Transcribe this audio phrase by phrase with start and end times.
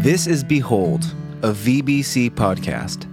[0.00, 1.02] This is Behold,
[1.42, 3.06] a VBC podcast.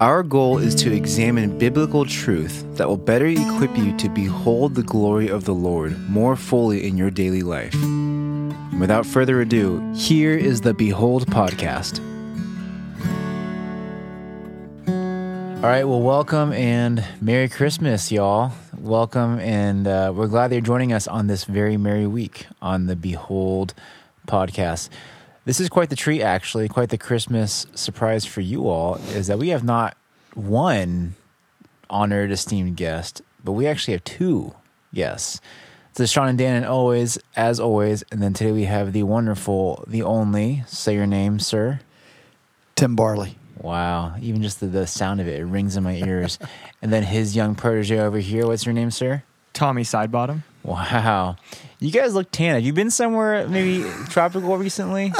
[0.00, 4.84] Our goal is to examine biblical truth that will better equip you to behold the
[4.84, 7.74] glory of the Lord more fully in your daily life.
[7.74, 11.98] And without further ado, here is the Behold podcast.
[14.86, 18.52] All right, well, welcome and Merry Christmas, y'all.
[18.78, 22.86] Welcome, and uh, we're glad that you're joining us on this very merry week on
[22.86, 23.74] the Behold
[24.28, 24.90] podcast.
[25.44, 29.38] This is quite the treat, actually, quite the Christmas surprise for you all, is that
[29.38, 29.94] we have not
[30.34, 31.16] one
[31.90, 34.54] honored, esteemed guest, but we actually have two
[34.94, 35.42] guests.
[35.92, 39.84] So Sean and Dan, and always, as always, and then today we have the wonderful,
[39.86, 41.80] the only, say your name, sir.
[42.74, 43.36] Tim Barley.
[43.58, 46.38] Wow, even just the, the sound of it, it rings in my ears.
[46.82, 49.22] and then his young protege over here, what's your name, sir?
[49.52, 50.42] Tommy Sidebottom.
[50.64, 51.36] Wow.
[51.78, 52.54] You guys look tan.
[52.54, 55.12] Have you been somewhere maybe tropical recently?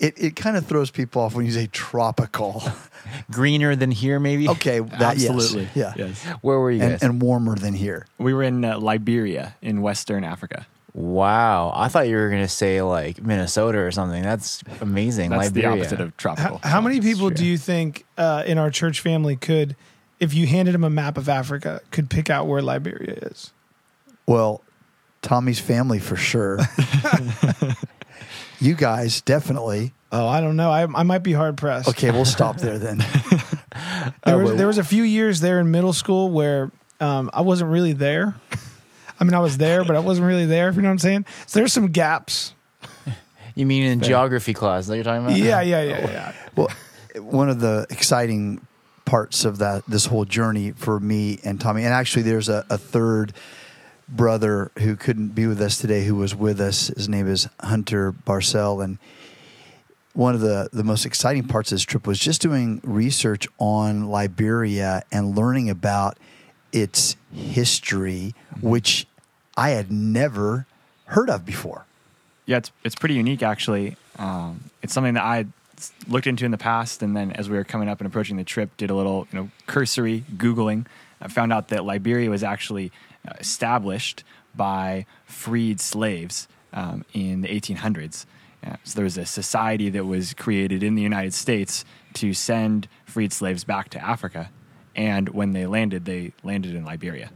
[0.00, 2.62] It it kind of throws people off when you say tropical.
[3.30, 4.48] Greener than here, maybe?
[4.48, 5.30] Okay, that yes.
[5.30, 5.68] Absolutely.
[5.74, 6.24] yeah, Yes.
[6.40, 7.02] Where were you guys?
[7.02, 8.06] and, and warmer than here.
[8.18, 10.66] We were in uh, Liberia in Western Africa.
[10.94, 11.72] wow.
[11.74, 14.22] I thought you were going to say like Minnesota or something.
[14.22, 15.30] That's amazing.
[15.30, 15.68] That's Liberia.
[15.76, 16.58] the opposite of tropical.
[16.62, 17.36] How, how many people true.
[17.36, 19.76] do you think uh, in our church family could,
[20.20, 23.52] if you handed him a map of Africa, could pick out where Liberia is?
[24.26, 24.62] Well,
[25.22, 26.58] Tommy's family for sure.
[28.60, 29.92] you guys definitely.
[30.12, 30.70] Oh, I don't know.
[30.70, 31.88] I, I might be hard pressed.
[31.88, 33.04] Okay, we'll stop there then.
[34.24, 36.70] There Oh, was there was a few years there in middle school where
[37.00, 38.36] um, I wasn't really there.
[39.18, 40.68] I mean, I was there, but I wasn't really there.
[40.68, 41.26] If you know what I'm saying.
[41.46, 42.54] So there's some gaps.
[43.56, 45.36] You mean in geography class that you're talking about?
[45.36, 46.32] Yeah, yeah, yeah, yeah.
[46.54, 46.68] Well,
[47.16, 48.64] one of the exciting
[49.04, 52.78] parts of that this whole journey for me and Tommy, and actually there's a, a
[52.78, 53.32] third
[54.08, 56.88] brother who couldn't be with us today who was with us.
[56.88, 58.98] His name is Hunter Barcel, and
[60.12, 64.08] one of the, the most exciting parts of this trip was just doing research on
[64.08, 66.18] Liberia and learning about
[66.72, 69.06] its history, which
[69.56, 70.66] I had never
[71.06, 71.86] heard of before.
[72.46, 73.96] Yeah, it's it's pretty unique actually.
[74.18, 75.46] Um, it's something that I
[76.08, 78.44] looked into in the past, and then as we were coming up and approaching the
[78.44, 80.86] trip, did a little you know cursory googling.
[81.20, 82.92] I found out that Liberia was actually
[83.26, 84.24] uh, established
[84.54, 88.26] by freed slaves um, in the 1800s.
[88.64, 91.84] Uh, so there was a society that was created in the United States
[92.14, 94.50] to send freed slaves back to Africa,
[94.94, 97.30] and when they landed, they landed in Liberia.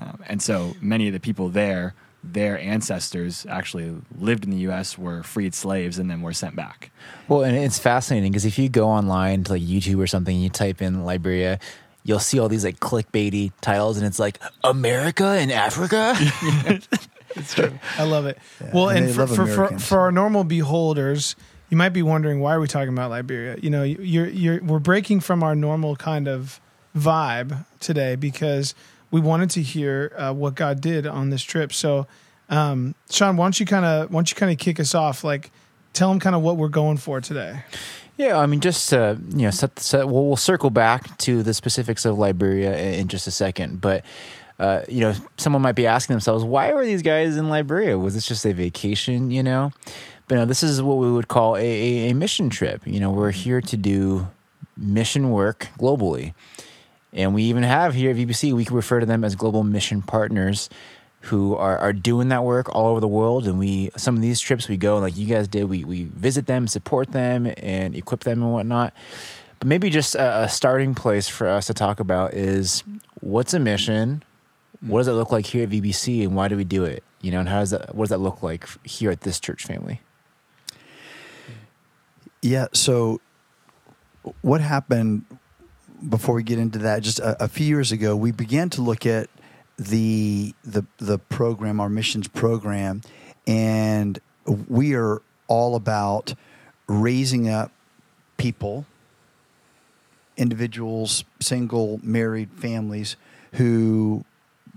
[0.00, 4.98] Um, and so many of the people there, their ancestors actually lived in the U.S.,
[4.98, 6.90] were freed slaves, and then were sent back.
[7.28, 10.44] Well, and it's fascinating because if you go online to like YouTube or something, and
[10.44, 11.58] you type in Liberia,
[12.04, 16.14] you'll see all these like clickbaity titles, and it's like America in Africa.
[17.36, 17.78] It's true.
[17.96, 18.38] I love it.
[18.72, 21.36] well, and and, for, for, for, for our normal beholders,
[21.68, 23.56] you might be wondering why are we talking about Liberia?
[23.62, 26.60] You know, you're you're we're breaking from our normal kind of
[26.96, 28.74] vibe today because
[29.10, 31.72] we wanted to hear uh, what God did on this trip.
[31.72, 32.06] So,
[32.48, 35.24] um, Sean, why don't you kind of why don't you kind of kick us off?
[35.24, 35.50] Like,
[35.92, 37.64] tell them kind of what we're going for today.
[38.16, 42.04] Yeah, I mean, just you know, set, set, we'll, we'll circle back to the specifics
[42.04, 43.80] of Liberia in, in just a second.
[43.80, 44.04] But
[44.58, 47.98] uh, you know, someone might be asking themselves, why were these guys in Liberia?
[47.98, 49.30] Was this just a vacation?
[49.30, 49.72] You know,
[50.28, 52.86] but no, this is what we would call a, a, a mission trip.
[52.86, 54.28] You know, we're here to do
[54.76, 56.34] mission work globally,
[57.12, 60.02] and we even have here at VBC, we can refer to them as global mission
[60.02, 60.70] partners
[61.22, 63.46] who are, are doing that work all over the world.
[63.46, 66.46] And we some of these trips we go like you guys did we, we visit
[66.46, 68.94] them support them and equip them and whatnot.
[69.58, 72.82] But maybe just a, a starting place for us to talk about is
[73.20, 74.22] what's a mission?
[74.80, 77.04] What does it look like here at vbc and why do we do it?
[77.20, 79.64] You know and how does that what does that look like here at this church
[79.64, 80.00] family?
[82.42, 82.68] Yeah.
[82.72, 83.20] So,
[84.40, 85.24] what happened
[86.08, 87.02] before we get into that?
[87.02, 89.28] Just a, a few years ago, we began to look at
[89.78, 93.02] the the the program, our missions program,
[93.46, 94.18] and
[94.68, 96.34] we are all about
[96.86, 97.72] raising up
[98.36, 98.86] people,
[100.36, 103.16] individuals, single, married families
[103.54, 104.24] who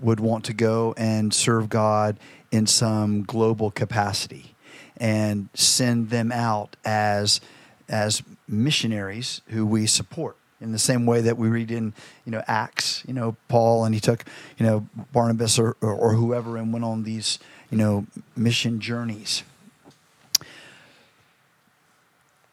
[0.00, 2.18] would want to go and serve God
[2.50, 4.54] in some global capacity
[4.96, 7.40] and send them out as
[7.88, 11.92] as missionaries who we support in the same way that we read in
[12.24, 14.24] you know Acts you know Paul and he took
[14.58, 17.38] you know Barnabas or, or, or whoever and went on these
[17.70, 18.06] you know
[18.36, 19.44] mission journeys.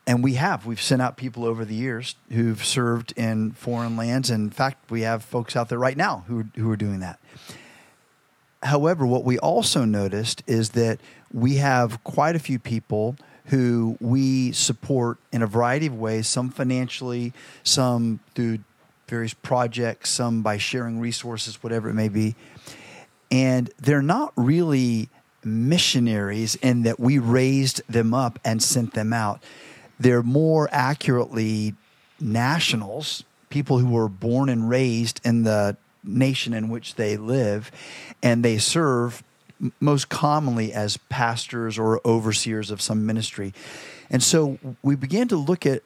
[0.05, 4.29] And we have we've sent out people over the years who've served in foreign lands.
[4.29, 7.19] And in fact we have folks out there right now who, who are doing that.
[8.63, 10.99] However, what we also noticed is that
[11.33, 16.49] we have quite a few people who we support in a variety of ways, some
[16.49, 17.33] financially,
[17.63, 18.59] some through
[19.07, 22.35] various projects, some by sharing resources, whatever it may be.
[23.29, 25.09] And they're not really
[25.43, 29.43] missionaries in that we raised them up and sent them out.
[29.99, 31.75] They're more accurately
[32.19, 37.71] nationals, people who were born and raised in the nation in which they live,
[38.23, 39.23] and they serve
[39.79, 43.53] most commonly as pastors or overseers of some ministry.
[44.09, 45.83] And so we began to look at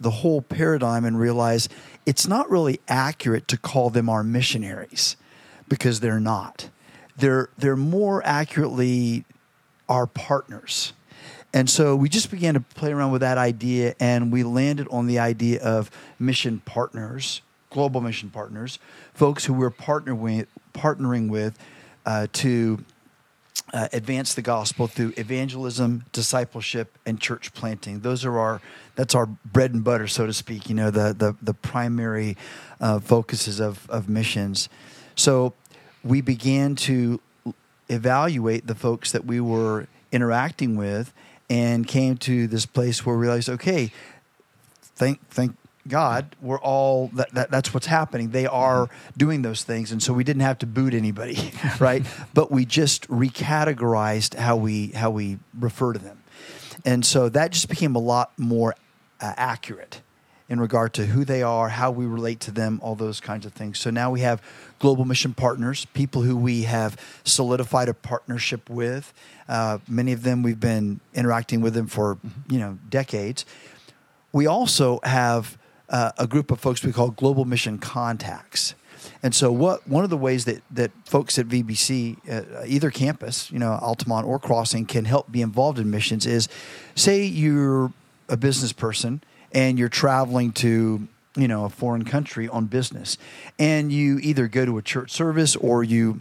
[0.00, 1.68] the whole paradigm and realize
[2.04, 5.16] it's not really accurate to call them our missionaries
[5.68, 6.68] because they're not.
[7.16, 9.24] They're they're more accurately
[9.88, 10.92] our partners.
[11.54, 15.06] And so we just began to play around with that idea and we landed on
[15.06, 18.78] the idea of mission partners, global mission partners,
[19.12, 21.58] folks who we're partner with, partnering with
[22.06, 22.82] uh, to
[23.72, 28.00] uh, advance the gospel through evangelism, discipleship, and church planting.
[28.00, 28.60] Those are our
[28.96, 30.68] that's our bread and butter, so to speak.
[30.68, 32.36] You know, the the the primary
[32.80, 34.68] uh, focuses of of missions.
[35.14, 35.54] So
[36.04, 37.20] we began to
[37.88, 41.12] evaluate the folks that we were interacting with,
[41.48, 43.92] and came to this place where we realized, okay,
[44.96, 45.56] thank thank
[45.88, 48.30] God, we're all that, that that's what's happening.
[48.30, 52.04] They are doing those things, and so we didn't have to boot anybody, right?
[52.34, 56.22] but we just recategorized how we how we refer to them,
[56.84, 58.76] and so that just became a lot more
[59.20, 60.02] uh, accurate
[60.48, 63.54] in regard to who they are, how we relate to them, all those kinds of
[63.54, 63.78] things.
[63.78, 64.42] So now we have
[64.78, 69.14] global mission partners, people who we have solidified a partnership with.
[69.48, 72.18] Uh, many of them we've been interacting with them for
[72.48, 73.44] you know decades.
[74.30, 75.58] We also have
[75.92, 78.74] uh, a group of folks we call global mission contacts.
[79.22, 83.50] And so, what one of the ways that that folks at VBC, uh, either campus,
[83.50, 86.48] you know, Altamont or Crossing, can help be involved in missions is,
[86.94, 87.92] say you're
[88.28, 89.22] a business person
[89.52, 91.06] and you're traveling to
[91.36, 93.18] you know a foreign country on business,
[93.58, 96.20] and you either go to a church service or you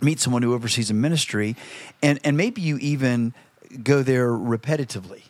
[0.00, 1.54] meet someone who oversees a ministry,
[2.02, 3.34] and and maybe you even
[3.82, 5.22] go there repetitively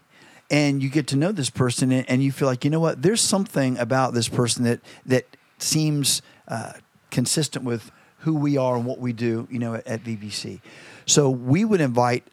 [0.50, 3.02] and you get to know this person and, and you feel like you know what
[3.02, 5.24] there's something about this person that that
[5.58, 6.72] seems uh,
[7.10, 7.90] consistent with
[8.20, 10.60] who we are and what we do you know at, at VBC
[11.06, 12.24] so we would invite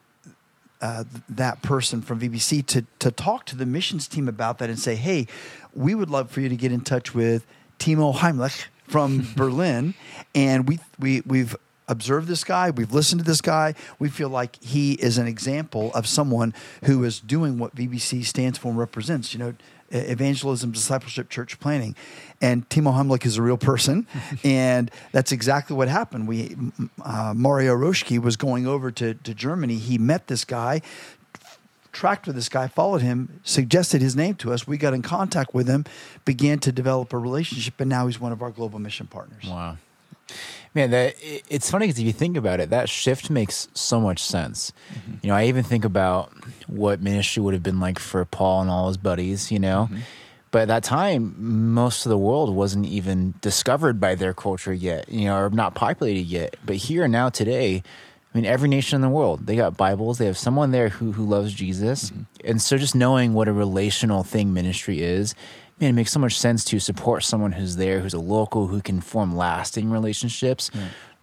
[0.81, 4.79] uh, that person from VBC to to talk to the missions team about that and
[4.79, 5.27] say hey
[5.73, 7.45] we would love for you to get in touch with
[7.79, 9.93] Timo Heimlich from Berlin
[10.35, 11.55] and we we we've
[11.87, 13.75] observed this guy, we've listened to this guy.
[13.99, 16.53] We feel like he is an example of someone
[16.85, 19.53] who is doing what VBC stands for and represents, you know,
[19.93, 21.95] evangelism, discipleship, church planting.
[22.41, 24.07] And Timo Heimlich is a real person.
[24.43, 26.27] and that's exactly what happened.
[26.27, 26.55] We,
[27.03, 29.75] uh, Mario Roschke was going over to, to Germany.
[29.75, 30.81] He met this guy,
[31.91, 34.67] tracked with this guy, followed him, suggested his name to us.
[34.67, 35.85] We got in contact with him,
[36.25, 39.45] began to develop a relationship, and now he's one of our global mission partners.
[39.47, 39.77] Wow.
[40.75, 43.99] Man, that it- it's funny because if you think about it, that shift makes so
[44.01, 44.73] much sense.
[44.93, 45.13] Mm-hmm.
[45.21, 46.31] You know, I even think about
[46.67, 49.51] what ministry would have been like for Paul and all his buddies.
[49.51, 50.01] You know, mm-hmm.
[50.51, 51.35] but at that time,
[51.73, 55.09] most of the world wasn't even discovered by their culture yet.
[55.09, 56.55] You know, or not populated yet.
[56.65, 57.83] But here now today,
[58.33, 60.17] I mean, every nation in the world they got Bibles.
[60.17, 62.23] They have someone there who who loves Jesus, mm-hmm.
[62.43, 65.35] and so just knowing what a relational thing ministry is
[65.83, 68.81] man, it makes so much sense to support someone who's there, who's a local, who
[68.81, 70.71] can form lasting relationships.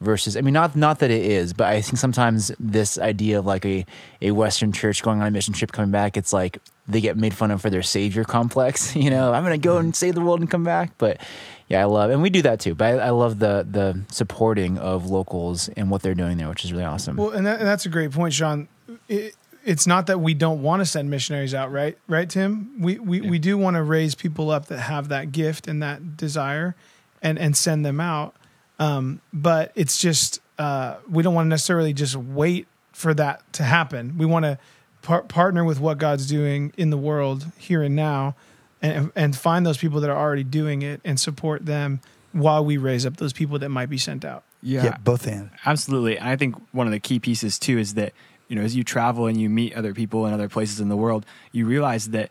[0.02, 3.44] Versus, I mean, not not that it is, but I think sometimes this idea of
[3.44, 3.84] like a
[4.22, 7.34] a Western church going on a mission trip, coming back, it's like they get made
[7.34, 8.96] fun of for their savior complex.
[9.00, 10.92] You know, I'm gonna go and save the world and come back.
[10.96, 11.20] But
[11.68, 12.74] yeah, I love, and we do that too.
[12.74, 16.64] But I, I love the the supporting of locals and what they're doing there, which
[16.64, 17.16] is really awesome.
[17.16, 18.68] Well, and, that, and that's a great point, Sean.
[19.06, 21.96] It, it's not that we don't want to send missionaries out, right?
[22.08, 22.80] Right, Tim?
[22.80, 26.16] We we, we do want to raise people up that have that gift and that
[26.16, 26.74] desire,
[27.22, 28.34] and and send them out.
[28.78, 33.62] Um, but it's just uh, we don't want to necessarily just wait for that to
[33.62, 34.16] happen.
[34.18, 34.58] We want to
[35.02, 38.36] par- partner with what God's doing in the world here and now,
[38.80, 42.00] and and find those people that are already doing it and support them
[42.32, 44.44] while we raise up those people that might be sent out.
[44.62, 45.50] Yeah, both and.
[45.64, 46.18] Absolutely.
[46.18, 48.12] And I think one of the key pieces too is that,
[48.50, 50.96] you know, as you travel and you meet other people in other places in the
[50.96, 52.30] world, you realize that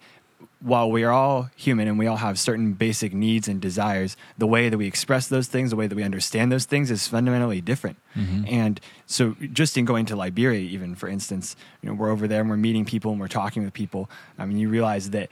[0.60, 4.46] while we are all human and we all have certain basic needs and desires, the
[4.46, 7.62] way that we express those things, the way that we understand those things is fundamentally
[7.62, 7.96] different.
[8.18, 8.44] Mm-hmm.
[8.48, 12.42] And so just in going to Liberia, even for instance, you know, we're over there
[12.42, 14.10] and we're meeting people and we're talking with people.
[14.38, 15.30] I mean, you realize that,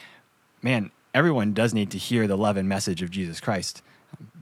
[0.62, 3.82] man, everyone does need to hear the love and message of Jesus Christ.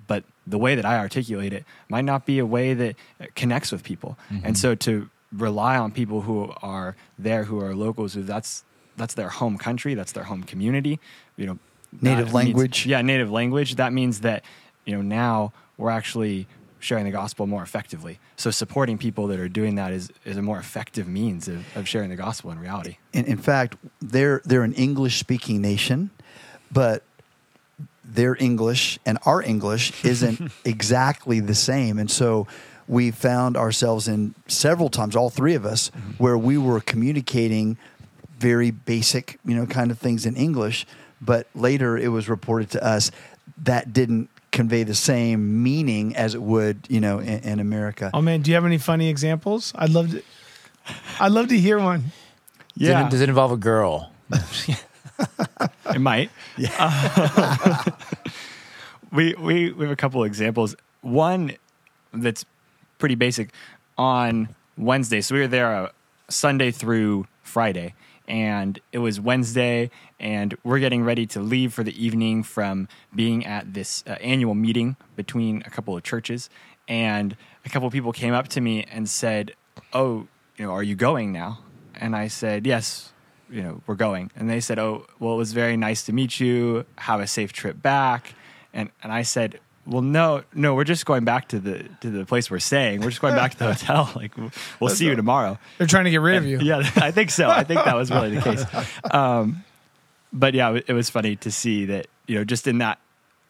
[0.05, 2.95] But the way that I articulate it might not be a way that
[3.33, 4.19] connects with people.
[4.31, 4.45] Mm-hmm.
[4.45, 8.63] And so to rely on people who are there, who are locals, who that's
[8.97, 10.99] that's their home country, that's their home community,
[11.35, 11.59] you know,
[12.01, 12.85] Native language.
[12.85, 13.75] Means, yeah, native language.
[13.75, 14.43] That means that
[14.85, 16.47] you know now we're actually
[16.79, 18.19] sharing the gospel more effectively.
[18.35, 21.87] So supporting people that are doing that is, is a more effective means of, of
[21.87, 22.97] sharing the gospel in reality.
[23.13, 26.11] in, in fact, they're they're an English speaking nation,
[26.71, 27.03] but
[28.03, 32.47] their English and our English isn't exactly the same, and so
[32.87, 36.11] we found ourselves in several times, all three of us, mm-hmm.
[36.23, 37.77] where we were communicating
[38.37, 40.85] very basic, you know, kind of things in English,
[41.21, 43.11] but later it was reported to us
[43.63, 48.11] that didn't convey the same meaning as it would, you know, in, in America.
[48.13, 49.73] Oh man, do you have any funny examples?
[49.75, 50.23] I'd love to.
[51.19, 52.05] I'd love to hear one.
[52.77, 54.11] Does, it, does it involve a girl?
[54.31, 56.29] it might.
[56.57, 57.83] Yeah.
[59.11, 60.75] we, we we have a couple examples.
[61.01, 61.53] One
[62.13, 62.45] that's
[62.97, 63.51] pretty basic
[63.97, 65.21] on Wednesday.
[65.21, 65.89] So we were there uh,
[66.29, 67.93] Sunday through Friday,
[68.27, 73.45] and it was Wednesday, and we're getting ready to leave for the evening from being
[73.45, 76.49] at this uh, annual meeting between a couple of churches,
[76.87, 77.35] and
[77.65, 79.53] a couple of people came up to me and said,
[79.93, 81.59] "Oh, you know, are you going now?"
[81.95, 83.11] And I said, "Yes."
[83.47, 86.39] You know, we're going, and they said, "Oh, well, it was very nice to meet
[86.39, 86.85] you.
[86.97, 88.33] Have a safe trip back."
[88.73, 92.25] And and I said, well, no, no, we're just going back to the to the
[92.25, 93.01] place we're staying.
[93.01, 94.11] We're just going back to the hotel.
[94.15, 95.59] Like we'll, we'll see you tomorrow.
[95.77, 96.59] They're trying to get rid of you.
[96.59, 97.49] Yeah, I think so.
[97.49, 98.65] I think that was really the case.
[99.11, 99.63] Um,
[100.31, 102.99] but yeah, it was funny to see that you know just in that,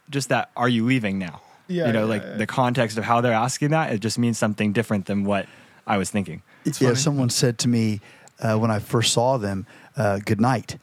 [0.09, 1.41] just that, are you leaving now?
[1.67, 2.37] Yeah, you know, yeah, like yeah.
[2.37, 5.47] the context of how they're asking that, it just means something different than what
[5.87, 6.41] I was thinking.
[6.65, 6.95] yeah, funny.
[6.95, 8.01] someone said to me
[8.39, 9.65] uh, when I first saw them,
[9.97, 10.77] uh, "Good night,"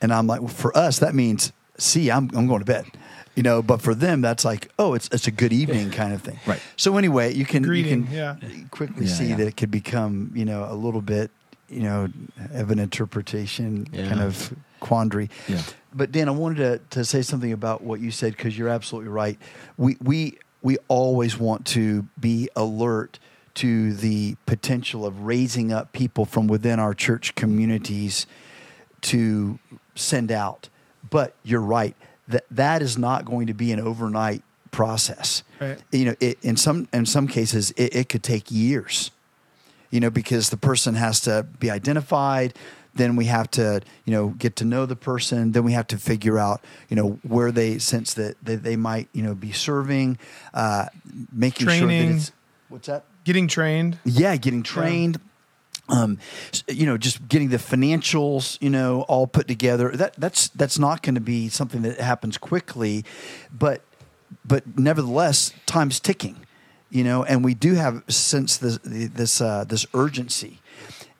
[0.00, 2.86] and I'm like, well, "For us, that means see, I'm I'm going to bed."
[3.36, 6.22] You know, but for them, that's like, oh, it's it's a good evening kind of
[6.22, 6.38] thing.
[6.46, 6.60] Right.
[6.76, 8.36] So anyway, you can Greeting, you can yeah.
[8.70, 9.36] quickly Yeah, see yeah.
[9.36, 11.30] that it could become you know a little bit
[11.68, 12.08] you know
[12.54, 14.08] of an interpretation Yeah.
[14.08, 15.28] kind of quandary.
[15.48, 15.60] Yeah.
[15.94, 16.56] But Dan, I wanted
[16.90, 19.38] to, to say something about what you said because you're absolutely right.
[19.76, 23.18] We we we always want to be alert
[23.56, 28.26] to the potential of raising up people from within our church communities
[29.02, 29.58] to
[29.94, 30.68] send out.
[31.08, 31.96] But you're right
[32.28, 35.42] that that is not going to be an overnight process.
[35.60, 35.78] Right.
[35.92, 39.10] You know, it, in some in some cases, it, it could take years
[39.90, 42.54] you know, because the person has to be identified.
[42.94, 45.52] Then we have to, you know, get to know the person.
[45.52, 49.08] Then we have to figure out, you know, where they sense that, that they might,
[49.12, 50.18] you know, be serving,
[50.54, 50.86] uh,
[51.32, 52.32] making sure that it's
[52.68, 53.04] what's that?
[53.24, 53.98] Getting trained.
[54.04, 55.20] Yeah, getting trained.
[55.88, 56.18] Um,
[56.68, 59.90] you know, just getting the financials, you know, all put together.
[59.90, 63.04] That that's that's not going to be something that happens quickly,
[63.52, 63.82] but
[64.44, 66.44] but nevertheless, time's ticking,
[66.90, 70.60] you know, and we do have sense this this uh, this urgency,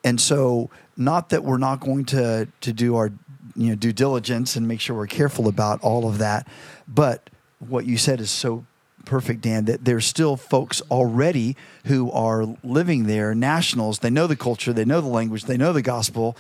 [0.03, 3.13] and so not that we're not going to to do our
[3.55, 6.49] you know due diligence and make sure we're careful about all of that,
[6.89, 7.31] but
[7.61, 8.67] what you said is so
[9.07, 9.65] perfect, Dan.
[9.65, 14.01] That there's still folks already who are living there, nationals.
[14.01, 16.37] They know the culture, they know the language, they know the gospel,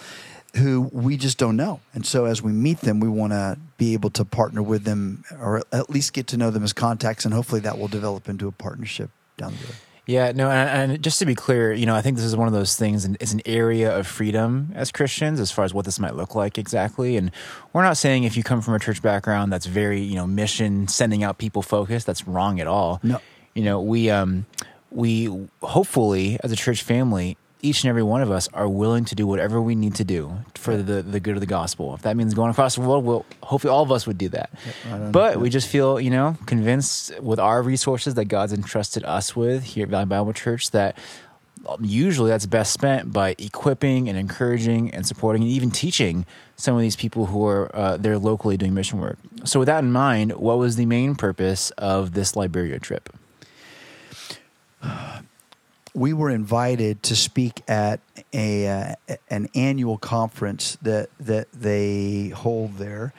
[0.56, 1.80] who we just don't know.
[1.94, 5.25] And so as we meet them, we want to be able to partner with them,
[5.40, 8.49] or at least get to know them as contacts, and hopefully that will develop into
[8.49, 9.76] a partnership down the road.
[10.06, 12.46] Yeah, no, and, and just to be clear, you know, I think this is one
[12.46, 15.84] of those things, and it's an area of freedom as Christians as far as what
[15.84, 17.16] this might look like exactly.
[17.16, 17.32] And
[17.72, 20.86] we're not saying if you come from a church background that's very, you know, mission
[20.86, 23.00] sending out people focused, that's wrong at all.
[23.02, 23.20] No.
[23.56, 24.46] you know, we um,
[24.92, 27.36] we hopefully as a church family,
[27.66, 30.38] each and every one of us are willing to do whatever we need to do
[30.54, 31.94] for the the good of the gospel.
[31.94, 34.50] If that means going across the world, well, hopefully all of us would do that.
[35.11, 39.64] but we just feel, you know, convinced with our resources that God's entrusted us with
[39.64, 40.96] here at Valley Bible Church that
[41.80, 46.80] usually that's best spent by equipping and encouraging and supporting and even teaching some of
[46.80, 49.18] these people who are uh, they're locally doing mission work.
[49.44, 53.12] So with that in mind, what was the main purpose of this Liberia trip?
[55.97, 58.00] we were invited to speak at
[58.35, 58.95] a uh,
[59.31, 63.15] an annual conference that that they hold there,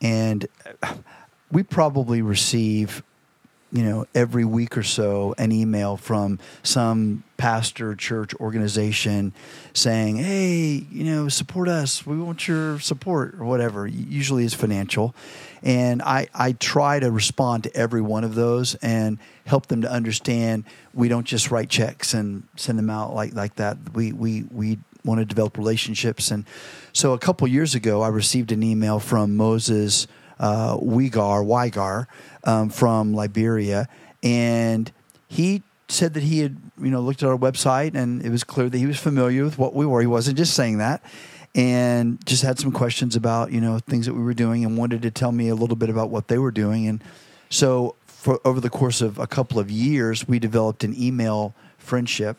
[0.00, 0.48] and
[1.52, 3.02] we probably receive,
[3.72, 9.32] you know, every week or so an email from some pastor church organization
[9.72, 12.06] saying, "Hey, you know, support us.
[12.06, 15.14] We want your support or whatever." Usually is financial,
[15.62, 19.90] and I I try to respond to every one of those and help them to
[19.90, 23.78] understand we don't just write checks and send them out like like that.
[23.94, 26.44] We we we want to develop relationships, and
[26.92, 30.06] so a couple years ago, I received an email from Moses
[30.38, 32.06] uh, Uyghur, Wygar
[32.44, 33.88] um, from Liberia,
[34.22, 34.90] and
[35.28, 38.68] he said that he had you know looked at our website and it was clear
[38.68, 40.00] that he was familiar with what we were.
[40.00, 41.02] He wasn't just saying that,
[41.54, 45.02] and just had some questions about you know things that we were doing and wanted
[45.02, 46.86] to tell me a little bit about what they were doing.
[46.86, 47.02] And
[47.48, 52.36] so for over the course of a couple of years, we developed an email friendship,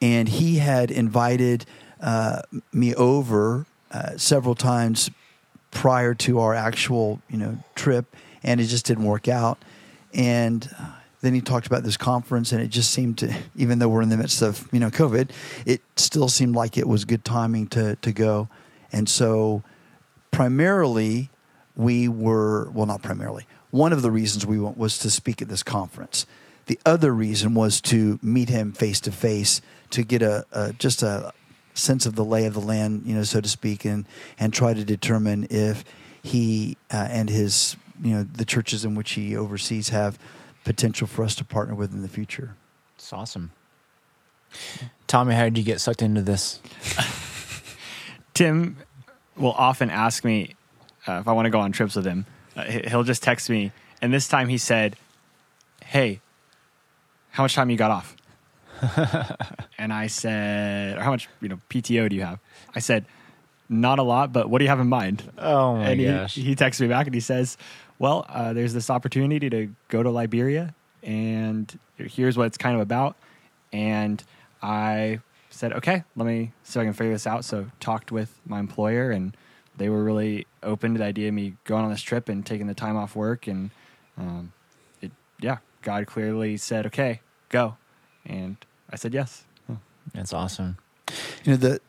[0.00, 1.66] and he had invited
[2.00, 5.10] uh, me over uh, several times
[5.70, 9.58] prior to our actual you know trip, and it just didn't work out.
[10.14, 13.88] And uh, then he talked about this conference, and it just seemed to, even though
[13.88, 15.30] we're in the midst of you know COVID,
[15.66, 18.48] it still seemed like it was good timing to to go.
[18.92, 19.62] And so,
[20.30, 21.30] primarily,
[21.76, 23.46] we were well, not primarily.
[23.70, 26.26] One of the reasons we went was to speak at this conference.
[26.66, 29.60] The other reason was to meet him face to face
[29.90, 31.32] to get a, a just a
[31.78, 34.04] sense of the lay of the land, you know, so to speak, and
[34.38, 35.84] and try to determine if
[36.22, 40.18] he uh, and his you know the churches in which he oversees have
[40.64, 42.54] potential for us to partner with in the future.
[42.96, 43.52] It's awesome.
[45.06, 46.60] Tommy, how did you get sucked into this?
[48.34, 48.76] Tim
[49.36, 50.54] will often ask me
[51.06, 52.26] uh, if I want to go on trips with him.
[52.56, 54.96] Uh, he- he'll just text me, and this time he said,
[55.84, 56.20] "Hey,
[57.30, 58.16] how much time you got off?"
[59.78, 62.38] and I said, or "How much you know PTO do you have?"
[62.74, 63.04] I said,
[63.68, 66.34] "Not a lot, but what do you have in mind?" Oh my and gosh.
[66.34, 67.56] He, he texts me back and he says,
[67.98, 72.80] "Well, uh, there's this opportunity to go to Liberia, and here's what it's kind of
[72.80, 73.16] about."
[73.72, 74.22] And
[74.62, 75.20] I
[75.50, 78.60] said, "Okay, let me see if I can figure this out." So talked with my
[78.60, 79.36] employer, and
[79.76, 82.66] they were really open to the idea of me going on this trip and taking
[82.66, 83.46] the time off work.
[83.46, 83.70] And
[84.16, 84.52] um,
[85.00, 87.76] it, yeah, God clearly said, "Okay, go,"
[88.24, 88.56] and
[88.90, 89.44] I said yes.
[90.14, 90.78] That's awesome.
[91.44, 91.80] You know the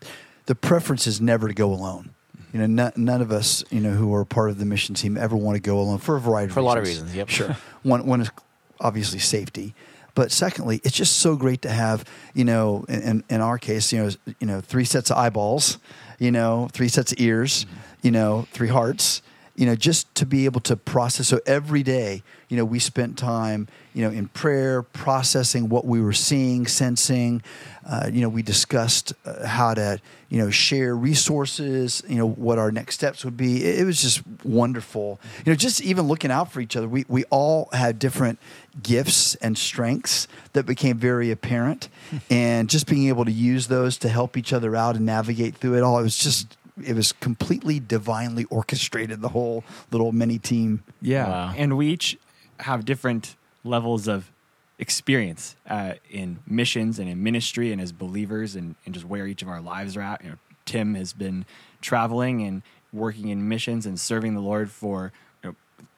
[0.46, 2.12] the preference is never to go alone.
[2.52, 5.18] You know, none, none of us, you know, who are part of the mission team
[5.18, 7.30] ever want to go alone for a variety of For a lot of reasons, yep.
[7.30, 7.56] Sure.
[7.84, 8.32] one one is
[8.80, 9.76] obviously safety,
[10.16, 12.04] but secondly, it's just so great to have,
[12.34, 15.78] you know, in, in our case, you know, you know, three sets of eyeballs,
[16.18, 17.66] you know, three sets of ears,
[18.02, 19.22] you know, three hearts,
[19.60, 21.28] you know, just to be able to process.
[21.28, 26.00] So every day, you know, we spent time, you know, in prayer, processing what we
[26.00, 27.44] were seeing, sensing.
[27.86, 32.02] Uh, you know, we discussed uh, how to, you know, share resources.
[32.08, 33.66] You know, what our next steps would be.
[33.66, 35.20] It, it was just wonderful.
[35.46, 36.88] You know, just even looking out for each other.
[36.88, 38.40] We we all had different
[38.82, 41.90] gifts and strengths that became very apparent,
[42.30, 45.76] and just being able to use those to help each other out and navigate through
[45.76, 46.00] it all.
[46.00, 46.56] It was just.
[46.86, 49.22] It was completely divinely orchestrated.
[49.22, 50.84] The whole little mini team.
[51.02, 51.28] Yeah.
[51.28, 51.54] Wow.
[51.56, 52.18] And we each
[52.60, 54.32] have different levels of
[54.80, 59.42] experience uh, in missions and in ministry and as believers and, and just where each
[59.42, 60.24] of our lives are at.
[60.24, 61.46] You know, Tim has been
[61.82, 62.64] traveling and
[62.94, 65.12] working in missions and serving the Lord for
[65.44, 65.56] you know,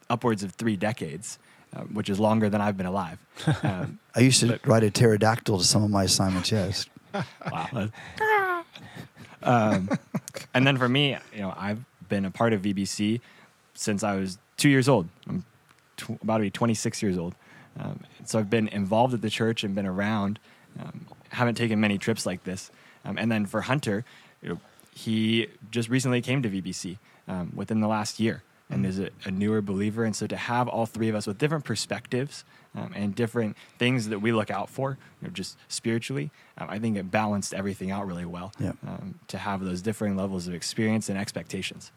[0.10, 1.38] upwards of three decades,
[1.74, 3.20] uh, which is longer than I've been alive.
[3.63, 6.52] Um, I used to ride a pterodactyl to some of my assignments.
[6.52, 6.86] Yes.
[7.52, 7.89] Wow.
[9.43, 9.89] um,
[10.54, 13.21] and then for me, you know, I've been a part of VBC
[13.74, 15.08] since I was two years old.
[15.28, 15.45] I'm
[15.97, 17.36] tw- about to be 26 years old.
[17.80, 20.39] Um, so I've been involved at the church and been around.
[20.80, 22.71] Um, haven't taken many trips like this.
[23.06, 24.06] Um, and then for Hunter,
[24.41, 24.60] you know,
[24.93, 26.97] he just recently came to VBC
[27.28, 30.04] um, within the last year and is a, a newer believer.
[30.04, 32.43] And so to have all three of us with different perspectives
[32.76, 36.80] um, and different things that we look out for, you know, just spiritually, um, I
[36.80, 38.54] think it balanced everything out really well.
[38.60, 38.74] Yeah.
[38.88, 41.92] Um, to have those differing levels of experience and expectations.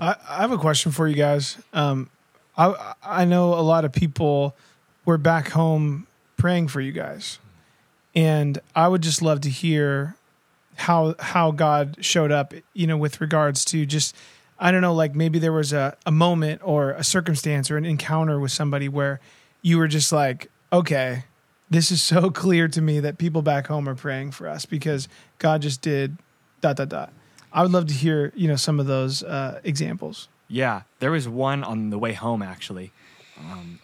[0.00, 1.56] I, I have a question for you guys.
[1.72, 2.10] Um,
[2.56, 4.56] I I know a lot of people
[5.04, 7.38] were back home praying for you guys,
[8.14, 10.16] and I would just love to hear
[10.76, 12.52] how how God showed up.
[12.74, 14.16] You know, with regards to just
[14.58, 17.84] I don't know, like maybe there was a, a moment or a circumstance or an
[17.84, 19.20] encounter with somebody where
[19.68, 21.24] you were just like, okay,
[21.68, 25.08] this is so clear to me that people back home are praying for us because
[25.38, 26.16] God just did
[26.62, 27.12] dot dot dot.
[27.52, 30.28] I would love to hear, you know, some of those uh, examples.
[30.48, 32.92] Yeah, there was one on the way home actually.
[33.38, 33.78] Um,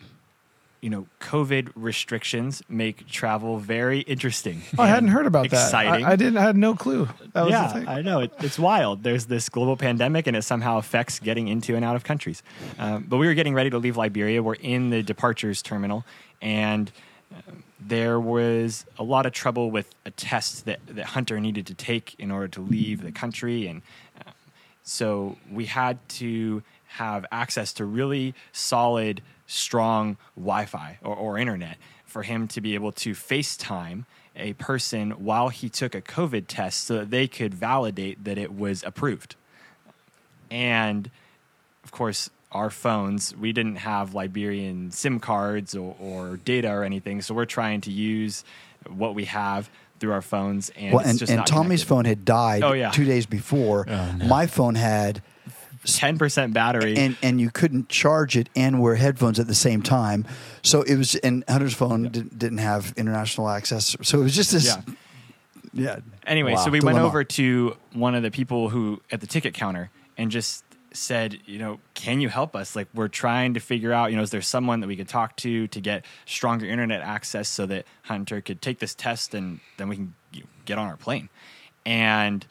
[0.84, 4.60] you know, COVID restrictions make travel very interesting.
[4.76, 6.02] Oh, I hadn't heard about exciting.
[6.02, 6.10] that.
[6.10, 6.36] I, I didn't.
[6.36, 7.08] I had no clue.
[7.32, 7.88] That was yeah, the thing.
[7.88, 8.20] I know.
[8.20, 9.02] It, it's wild.
[9.02, 12.42] There's this global pandemic, and it somehow affects getting into and out of countries.
[12.78, 14.42] Um, but we were getting ready to leave Liberia.
[14.42, 16.04] We're in the departures terminal,
[16.42, 16.92] and
[17.32, 21.74] um, there was a lot of trouble with a test that, that Hunter needed to
[21.74, 23.66] take in order to leave the country.
[23.68, 23.80] And
[24.20, 24.32] uh,
[24.82, 31.76] so we had to have access to really solid, strong Wi Fi or, or internet
[32.04, 34.04] for him to be able to FaceTime
[34.36, 38.52] a person while he took a COVID test so that they could validate that it
[38.52, 39.36] was approved.
[40.50, 41.10] And
[41.84, 47.20] of course, our phones, we didn't have Liberian SIM cards or, or data or anything.
[47.20, 48.44] So we're trying to use
[48.88, 50.70] what we have through our phones.
[50.76, 51.88] And, well, it's and, just and not Tommy's connected.
[51.88, 52.90] phone had died Oh, yeah.
[52.90, 53.86] two days before.
[53.88, 54.26] Oh, no.
[54.26, 55.22] My phone had
[55.84, 56.96] 10% battery.
[56.96, 60.26] and and you couldn't charge it and wear headphones at the same time.
[60.62, 63.96] So it was and Hunter's phone didn't, didn't have international access.
[64.02, 64.80] So it was just this Yeah.
[65.72, 65.96] yeah.
[66.26, 66.64] Anyway, Wow.
[66.64, 70.30] so we went over to one of the people who at the ticket counter and
[70.30, 72.76] just said, you know, can you help us?
[72.76, 75.34] Like, we're trying to figure out, you know, is there someone that we could talk
[75.38, 79.88] to to get stronger internet access so that Hunter could take this test and then
[79.88, 81.28] we can you know, get on our plane?
[81.84, 82.46] And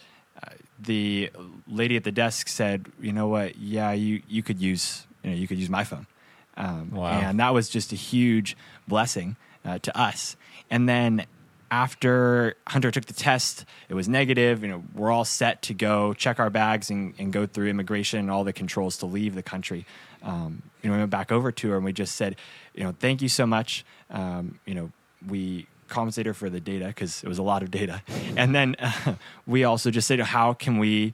[0.85, 1.31] the
[1.67, 3.57] lady at the desk said, you know what?
[3.57, 6.07] Yeah, you you could use you know you could use my phone.
[6.55, 7.19] Um, Wow.
[7.19, 8.55] And that was just a huge
[8.87, 10.35] blessing uh, to us.
[10.69, 11.25] And then
[11.71, 14.61] after Hunter took the test, it was negative.
[14.61, 18.19] You know, we're all set to go check our bags and, and go through immigration
[18.19, 19.87] and all the controls to leave the country.
[20.21, 22.35] Um, you know, we went back over to her and we just said,
[22.75, 23.83] you know, thank you so much.
[24.11, 24.91] Um, you know,
[25.27, 28.01] we compensated her for the data because it was a lot of data,
[28.37, 29.15] and then uh,
[29.47, 31.13] we also just said, how can we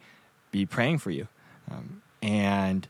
[0.51, 1.27] be praying for you?
[1.71, 2.87] Um, and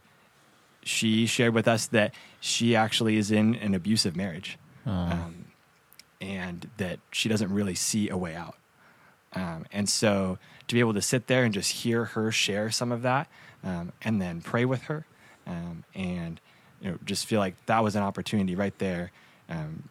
[0.84, 4.58] she shared with us that she actually is in an abusive marriage.
[4.86, 5.46] Um,
[6.22, 8.56] and that she doesn't really see a way out.
[9.34, 10.38] Um, and so
[10.68, 13.28] to be able to sit there and just hear her share some of that
[13.64, 15.06] um, and then pray with her
[15.46, 16.42] um, and
[16.82, 19.12] you know just feel like that was an opportunity right there
[19.50, 19.88] um,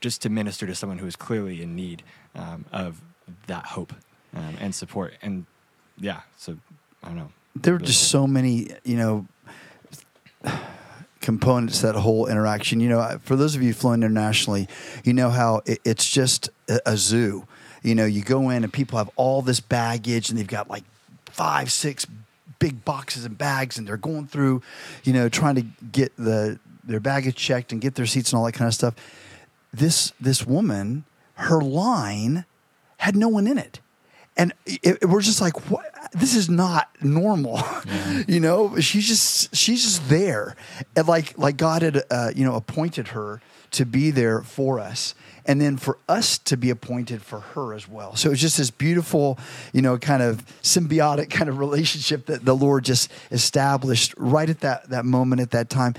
[0.00, 2.02] just to minister to someone who is clearly in need
[2.34, 3.00] um, of
[3.46, 3.92] that hope
[4.34, 5.46] um, and support and
[5.98, 6.56] yeah so
[7.02, 9.26] i don't know There were just so many, you know,
[11.20, 12.80] components to that whole interaction.
[12.80, 14.68] You know, for those of you flown internationally,
[15.04, 17.46] you know how it, it's just a, a zoo.
[17.82, 20.84] You know, you go in and people have all this baggage and they've got like
[21.26, 22.06] five, six
[22.58, 24.62] big boxes and bags and they're going through,
[25.04, 28.44] you know, trying to get the their baggage checked and get their seats and all
[28.44, 28.94] that kind of stuff.
[29.76, 32.44] This this woman, her line
[32.98, 33.80] had no one in it.
[34.38, 35.84] And it, it- we're just like, what?
[36.12, 37.60] This is not normal,
[38.28, 38.78] you know.
[38.80, 40.54] She's just she's just there,
[40.94, 43.40] and like like God had uh, you know appointed her
[43.76, 47.88] to be there for us, and then for us to be appointed for her as
[47.88, 48.16] well.
[48.16, 49.38] So it's just this beautiful,
[49.72, 54.60] you know, kind of symbiotic kind of relationship that the Lord just established right at
[54.60, 55.94] that that moment at that time,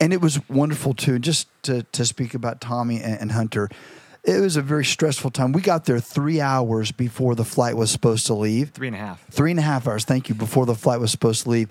[0.00, 1.18] and it was wonderful too.
[1.18, 3.68] Just to to speak about Tommy and, and Hunter
[4.24, 5.50] it was a very stressful time.
[5.50, 8.70] We got there three hours before the flight was supposed to leave.
[8.70, 11.10] three and a half Three and a half hours, thank you, before the flight was
[11.10, 11.68] supposed to leave.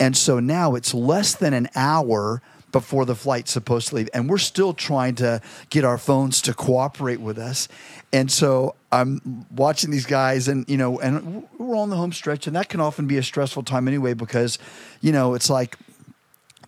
[0.00, 2.40] And so now it's less than an hour
[2.72, 4.08] before the flight's supposed to leave.
[4.12, 7.68] And we're still trying to get our phones to cooperate with us.
[8.12, 12.46] And so I'm watching these guys, and, you know, and we're on the home stretch,
[12.46, 14.58] and that can often be a stressful time anyway because,
[15.00, 15.76] you know, it's like,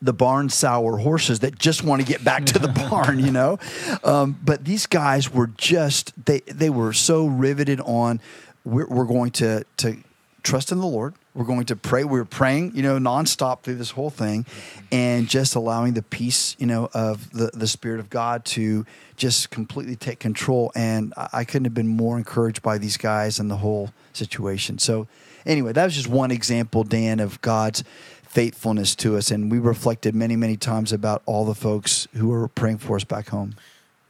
[0.02, 3.58] the barn sour horses that just want to get back to the barn, you know.
[4.02, 8.20] Um, but these guys were just they they were so riveted on
[8.64, 9.96] we're, we're going to to
[10.42, 11.14] trust in the Lord.
[11.34, 12.04] We're going to pray.
[12.04, 14.46] We were praying, you know, nonstop through this whole thing,
[14.92, 19.50] and just allowing the peace, you know, of the the Spirit of God to just
[19.50, 20.70] completely take control.
[20.76, 24.78] And I, I couldn't have been more encouraged by these guys and the whole situation.
[24.78, 25.08] So,
[25.44, 27.82] anyway, that was just one example, Dan, of God's
[28.22, 29.30] faithfulness to us.
[29.30, 33.04] And we reflected many, many times about all the folks who were praying for us
[33.04, 33.56] back home.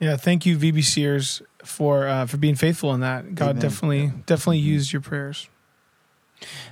[0.00, 3.34] Yeah, thank you, VBCers, for uh, for being faithful in that.
[3.34, 3.62] God Amen.
[3.62, 5.48] definitely definitely used your prayers.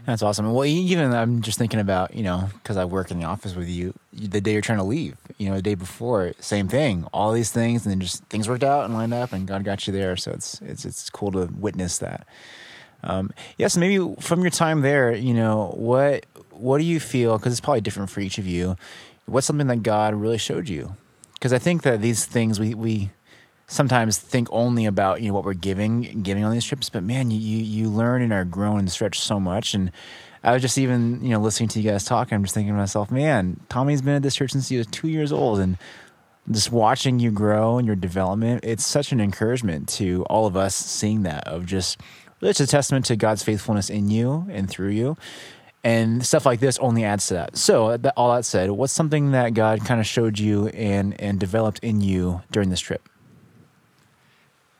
[0.07, 0.53] That's awesome.
[0.53, 3.69] Well, even I'm just thinking about, you know, because I work in the office with
[3.69, 7.07] you, the day you're trying to leave, you know, the day before, same thing.
[7.13, 9.87] All these things, and then just things worked out and lined up, and God got
[9.87, 10.17] you there.
[10.17, 12.27] So it's it's it's cool to witness that.
[13.05, 17.39] Um, yes, maybe from your time there, you know, what what do you feel?
[17.39, 18.77] Because it's probably different for each of you.
[19.27, 20.97] What's something that God really showed you?
[21.35, 23.11] Because I think that these things we we
[23.73, 27.31] sometimes think only about you know what we're giving giving on these trips but man
[27.31, 29.75] you you, learn and are grown and stretch so much.
[29.75, 29.91] And
[30.45, 32.79] i was just even you know listening to you guys talk i'm just thinking to
[32.79, 35.59] myself man tommy's been at this church since he was two years old.
[35.59, 35.79] And
[36.51, 40.75] just watching you grow and your development it's such an encouragement to all of us
[40.75, 41.99] seeing that of just
[42.41, 45.17] it's a testament to god's faithfulness in you and through you.
[45.85, 47.57] And stuff like this only adds to that.
[47.57, 51.19] So uh, that, all that said what's something that god kind of showed you and
[51.21, 53.09] and developed in you during this trip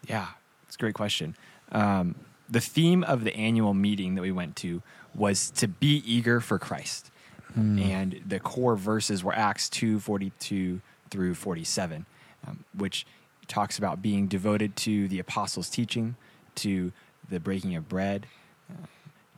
[0.09, 0.29] Yeah,
[0.67, 1.37] it's a great question.
[1.71, 2.15] Um,
[2.49, 4.83] the theme of the annual meeting that we went to
[5.15, 7.11] was to be eager for Christ.
[7.55, 12.07] And the core verses were Acts 2 42 through 47,
[12.49, 13.05] um, which
[13.47, 16.17] talks about being devoted to the apostles' teaching,
[16.55, 16.93] to
[17.29, 18.27] the breaking of bread,
[18.71, 18.87] uh,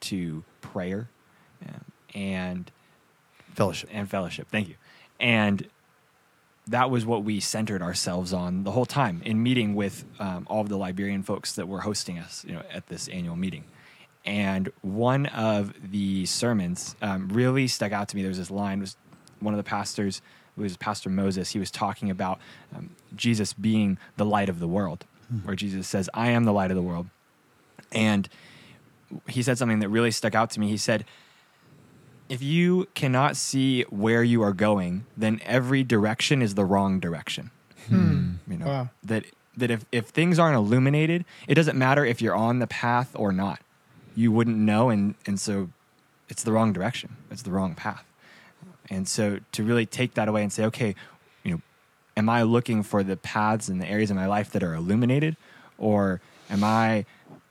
[0.01, 1.09] to prayer.
[1.67, 2.71] Um, and
[3.55, 3.91] Fellowship.
[3.93, 4.47] and fellowship.
[4.49, 4.77] Thank you.
[5.19, 5.67] And
[6.69, 10.63] that was what we centered ourselves on the whole time in meeting with um, all
[10.63, 13.65] of the Liberian folks that were hosting us, you know, at this annual meeting.
[14.25, 18.23] And one of the sermons um, really stuck out to me.
[18.23, 18.97] There was this line was
[19.41, 20.23] one of the pastors,
[20.57, 21.51] it was Pastor Moses.
[21.51, 22.39] He was talking about
[22.75, 25.05] um, Jesus being the light of the world,
[25.43, 27.09] where Jesus says, "I am the light of the world,"
[27.91, 28.29] and
[29.29, 30.69] he said something that really stuck out to me.
[30.69, 31.05] He said,
[32.29, 37.51] if you cannot see where you are going, then every direction is the wrong direction.
[37.89, 37.95] Hmm.
[38.47, 38.53] Hmm.
[38.53, 38.89] You know Wow.
[39.05, 39.25] that
[39.57, 43.33] that if if things aren't illuminated, it doesn't matter if you're on the path or
[43.33, 43.61] not.
[44.17, 45.71] You wouldn't know, and and so
[46.29, 47.17] it's the wrong direction.
[47.31, 48.05] It's the wrong path.
[48.91, 50.95] And so to really take that away and say, okay,
[51.43, 51.61] you know,
[52.17, 55.37] am I looking for the paths and the areas of my life that are illuminated,
[55.79, 57.05] or am I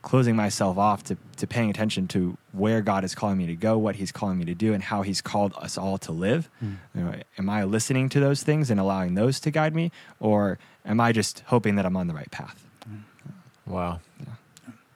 [0.04, 3.76] closing myself off to, to paying attention to where God is calling me to go,
[3.76, 6.48] what He's calling me to do, and how He's called us all to live?
[6.60, 6.74] Hmm.
[6.94, 9.90] You know, am I listening to those things and allowing those to guide me,
[10.20, 12.64] or am I just hoping that I'm on the right path?
[12.86, 13.72] Hmm.
[13.72, 14.00] Wow.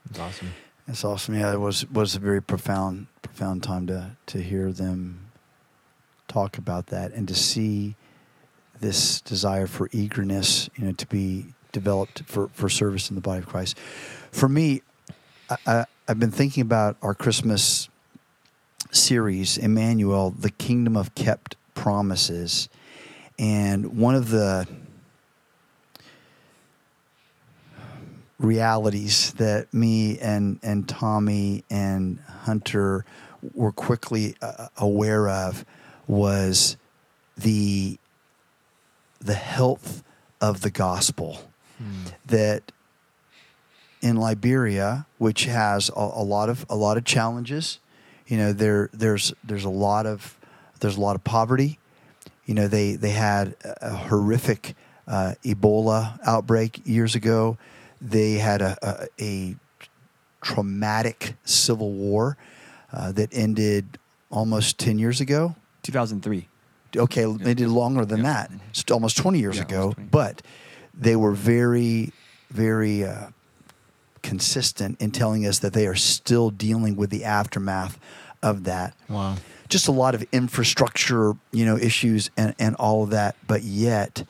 [0.06, 0.54] That's awesome.
[0.86, 1.34] That's awesome.
[1.34, 5.30] Yeah, it was was a very profound profound time to to hear them
[6.28, 7.96] talk about that and to see
[8.80, 13.40] this desire for eagerness, you know, to be developed for for service in the body
[13.40, 13.78] of Christ.
[14.30, 14.82] For me,
[15.66, 17.88] I, I've been thinking about our Christmas
[18.90, 22.68] series, Emmanuel, the Kingdom of Kept Promises,
[23.38, 24.66] and one of the
[28.38, 33.04] realities that me and and Tommy and Hunter
[33.54, 35.64] were quickly uh, aware of
[36.06, 36.76] was
[37.36, 37.98] the
[39.20, 40.02] the health
[40.40, 41.50] of the gospel
[42.26, 42.72] that
[44.00, 47.78] in Liberia, which has a, a lot of a lot of challenges,
[48.26, 50.38] you know, there there's there's a lot of
[50.80, 51.78] there's a lot of poverty.
[52.46, 54.74] You know, they they had a horrific
[55.06, 57.58] uh, Ebola outbreak years ago.
[58.00, 59.56] They had a, a, a
[60.40, 62.36] traumatic civil war
[62.92, 63.98] uh, that ended
[64.30, 65.56] almost ten years ago.
[65.82, 66.48] 2003.
[66.96, 68.32] Okay, they did longer than Yeah.
[68.32, 68.50] that.
[68.70, 70.08] It's almost 20 years Yeah, ago, 20.
[70.10, 70.40] but
[70.94, 72.12] they were very,
[72.50, 73.28] very uh,
[74.22, 77.98] consistent in telling us that they are still dealing with the aftermath
[78.42, 78.94] of that.
[79.08, 79.36] Wow.
[79.68, 83.36] Just a lot of infrastructure, you know, issues and, and all of that.
[83.46, 84.24] But yet,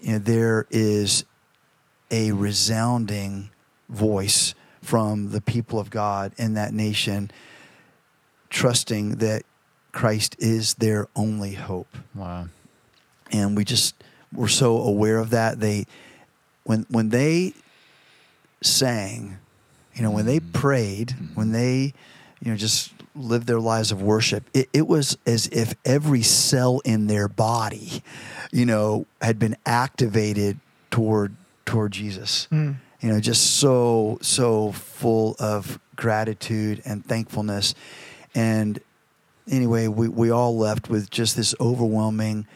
[0.00, 1.24] you know, there is
[2.10, 3.50] a resounding
[3.88, 7.30] voice from the people of God in that nation,
[8.48, 9.42] trusting that
[9.92, 12.46] Christ is their only hope Wow.
[13.32, 13.94] and we just
[14.32, 15.60] were so aware of that.
[15.60, 15.86] They,
[16.64, 17.54] when when they
[18.62, 19.38] sang,
[19.94, 21.92] you know, when they prayed, when they,
[22.40, 26.80] you know, just lived their lives of worship, it, it was as if every cell
[26.84, 28.02] in their body,
[28.52, 30.58] you know, had been activated
[30.90, 31.34] toward
[31.66, 32.48] toward Jesus.
[32.50, 32.76] Mm.
[33.00, 37.74] You know, just so so full of gratitude and thankfulness,
[38.34, 38.80] and
[39.50, 42.46] anyway, we, we all left with just this overwhelming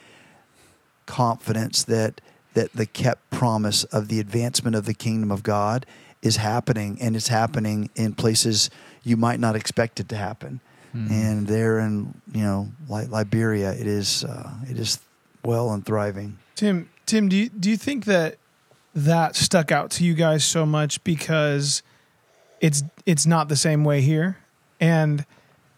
[1.07, 2.21] confidence that
[2.55, 5.87] that the kept promise of the advancement of the kingdom of God
[6.23, 8.71] is happening, and it's happening in places
[9.03, 10.61] you might not expect it to happen.
[10.95, 15.01] And there in you know Li- Liberia, it is uh, it is
[15.45, 16.38] well and thriving.
[16.55, 18.38] Tim, Tim, do you, do you think that
[18.95, 21.83] that stuck out to you guys so much because
[22.61, 24.38] it's it's not the same way here?
[24.81, 25.27] And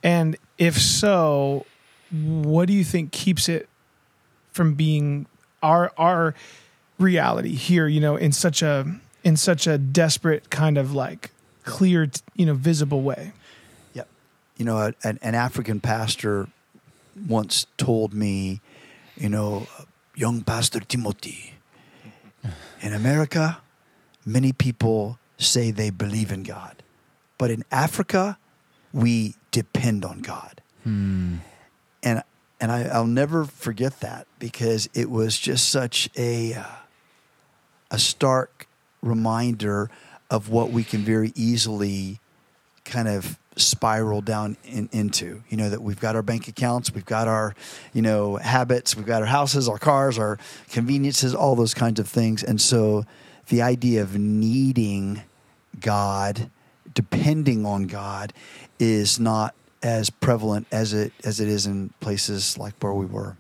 [0.03, 1.65] and if so,
[2.11, 3.71] what do you think keeps it
[4.53, 5.27] from being
[5.63, 6.35] our our
[6.99, 8.87] reality here, you know, in such a
[9.25, 11.31] in such a desperate kind of like
[11.65, 13.33] clear, you know, visible way?
[13.95, 14.09] Yep.
[14.57, 16.49] You know, a, an, an African pastor
[17.29, 18.61] once told me,
[19.17, 19.67] you know,
[20.15, 21.55] young Pastor Timothy,
[22.81, 23.59] in America,
[24.25, 26.83] many people say they believe in God,
[27.39, 28.39] but in Africa,
[28.93, 30.61] we depend on God.
[32.03, 32.23] And
[32.61, 36.65] and I, I'll never forget that because it was just such a uh,
[37.91, 38.67] a stark
[39.03, 39.91] reminder
[40.31, 42.19] of what we can very easily
[42.85, 45.43] kind of spiral down in, into.
[45.49, 47.55] You know that we've got our bank accounts, we've got our,
[47.93, 50.39] you know, habits, we've got our houses, our cars, our
[50.71, 52.43] conveniences, all those kinds of things.
[52.43, 53.05] And so,
[53.49, 55.23] the idea of needing
[55.81, 56.51] God,
[56.95, 58.33] depending on God,
[58.79, 63.37] is not as prevalent as it as it is in places like where we were.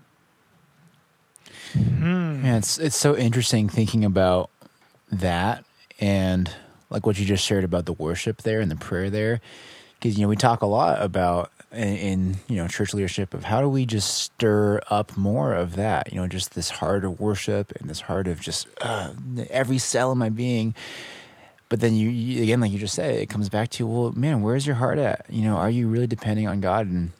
[1.72, 2.25] Hmm.
[2.44, 4.50] Yeah, it's it's so interesting thinking about
[5.10, 5.64] that
[6.00, 6.50] and
[6.90, 9.40] like what you just shared about the worship there and the prayer there,
[9.98, 13.44] because you know we talk a lot about in, in you know church leadership of
[13.44, 17.20] how do we just stir up more of that you know just this heart of
[17.20, 19.12] worship and this heart of just uh,
[19.50, 20.74] every cell of my being.
[21.68, 24.42] But then you, you again like you just said it comes back to well man
[24.42, 25.26] where's your heart at?
[25.28, 26.86] You know are you really depending on god?
[26.86, 27.10] And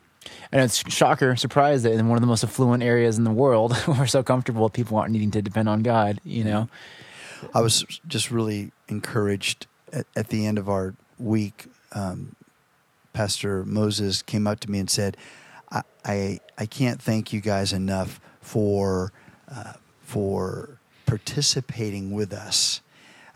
[0.53, 3.77] and it's shocker surprise that in one of the most affluent areas in the world
[3.89, 6.69] we're so comfortable with people aren't needing to depend on god you know
[7.55, 11.67] I was just really encouraged at, at the end of our week.
[11.93, 12.37] Um,
[13.13, 15.17] Pastor Moses came up to me and said,
[15.71, 19.13] "I I, I can't thank you guys enough for
[19.51, 22.81] uh, for participating with us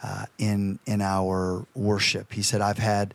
[0.02, 3.14] uh, in in our worship." He said, "I've had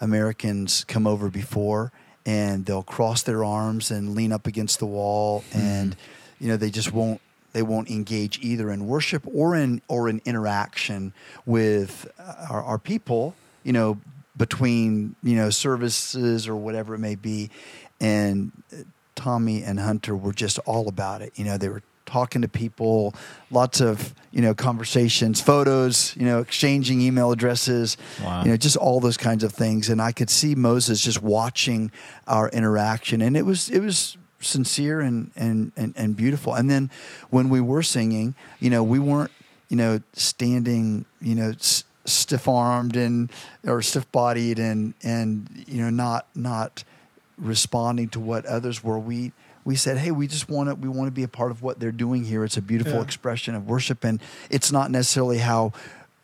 [0.00, 1.92] Americans come over before."
[2.26, 5.96] And they'll cross their arms and lean up against the wall, and
[6.40, 7.20] you know they just won't
[7.52, 11.14] they won't engage either in worship or in or in interaction
[11.46, 13.98] with uh, our, our people you know
[14.36, 17.50] between you know services or whatever it may be.
[18.00, 18.82] And uh,
[19.14, 21.32] tommy and hunter were just all about it.
[21.36, 23.14] You know they were talking to people
[23.50, 28.42] lots of you know conversations photos you know exchanging email addresses Wow.
[28.44, 29.88] you know just all those kinds of things.
[29.88, 31.90] And i could see moses just watching
[32.26, 33.20] our interaction.
[33.22, 36.54] And it was it was sincere and and and, and beautiful.
[36.54, 36.90] And then
[37.30, 39.30] when we were singing you know we weren't
[39.68, 43.30] you know standing you know s- stiff armed and
[43.66, 46.84] or stiff bodied and and you know not not
[47.38, 48.98] responding to what others were.
[48.98, 49.32] We
[49.66, 51.78] we said hey we just want to we want to be a part of what
[51.80, 53.02] they're doing here it's a beautiful Yeah.
[53.02, 55.72] expression of worship and it's not necessarily how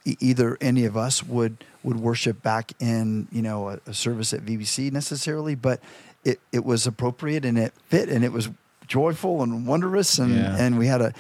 [0.07, 4.33] e- either any of us would would worship back in you know a, a service
[4.33, 5.81] at VBC necessarily, but
[6.25, 8.49] it it was appropriate and it fit and it was
[8.87, 10.57] joyful and wondrous and Yeah.
[10.57, 11.13] and we had a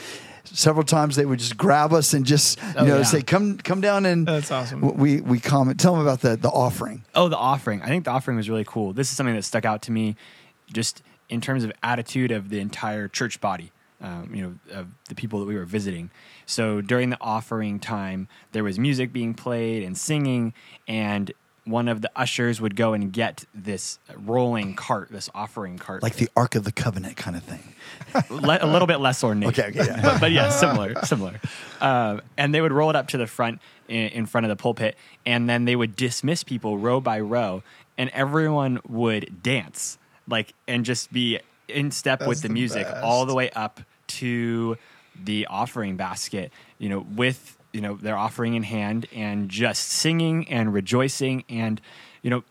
[0.44, 3.02] several times they would just grab us and just you Oh, know yeah.
[3.04, 4.80] say come come down and That's awesome.
[4.96, 7.82] we we comment tell them about the the offering Oh, the offering.
[7.82, 8.92] I think the offering was really cool.
[8.92, 10.14] This is something that stuck out to me
[10.72, 15.14] just in terms of attitude of the entire church body, um, you know, of the
[15.14, 16.10] people that we were visiting.
[16.44, 20.52] So during the offering time, there was music being played and singing,
[20.86, 21.32] and
[21.64, 26.02] one of the ushers would go and get this rolling cart, this offering cart.
[26.02, 27.72] like the Ark of the Covenant kind of thing.
[28.30, 29.58] Le- a little bit less ornate.
[29.58, 30.00] Okay, okay, yeah.
[30.02, 31.40] but, but yeah, similar, similar.
[31.80, 34.56] Um, and they would roll it up to the front in, in front of the
[34.56, 37.62] pulpit, and then they would dismiss people row by row,
[37.96, 39.96] and everyone would dance
[40.32, 43.04] like and just be in step That's with the the music best.
[43.04, 43.80] all the way up
[44.18, 44.76] to
[45.24, 46.50] the offering basket.
[46.78, 51.80] You know, with you know their offering in hand and just singing and rejoicing, and
[52.22, 52.42] you know,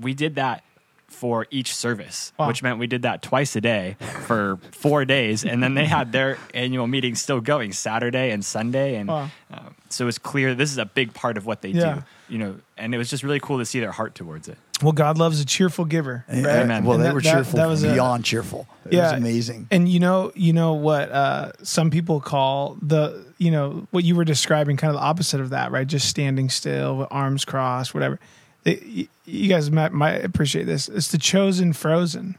[0.00, 0.64] we did that
[1.08, 2.46] for each service, Wow.
[2.48, 6.12] which meant we did that twice a day for four days, and then they had
[6.12, 9.28] their annual meeting still going Saturday and Sunday, and Wow.
[9.52, 11.94] um, so it was clear this is a big part of what they Yeah.
[11.94, 14.56] do, you know, and it was just really cool to see their heart towards it.
[14.82, 16.24] Well, God loves a cheerful giver.
[16.28, 16.38] Right?
[16.46, 16.84] Amen.
[16.84, 18.66] Well, And they that- were cheerful that was a- beyond cheerful.
[18.86, 19.66] It yeah, was amazing.
[19.70, 24.14] And you know, you know what uh, some people call the, you know, what you
[24.14, 25.86] were describing, kind of the opposite of that, right?
[25.86, 28.18] Just standing still with arms crossed, whatever.
[28.64, 30.88] It, you, you guys might, might appreciate this.
[30.88, 32.36] It's the chosen frozen.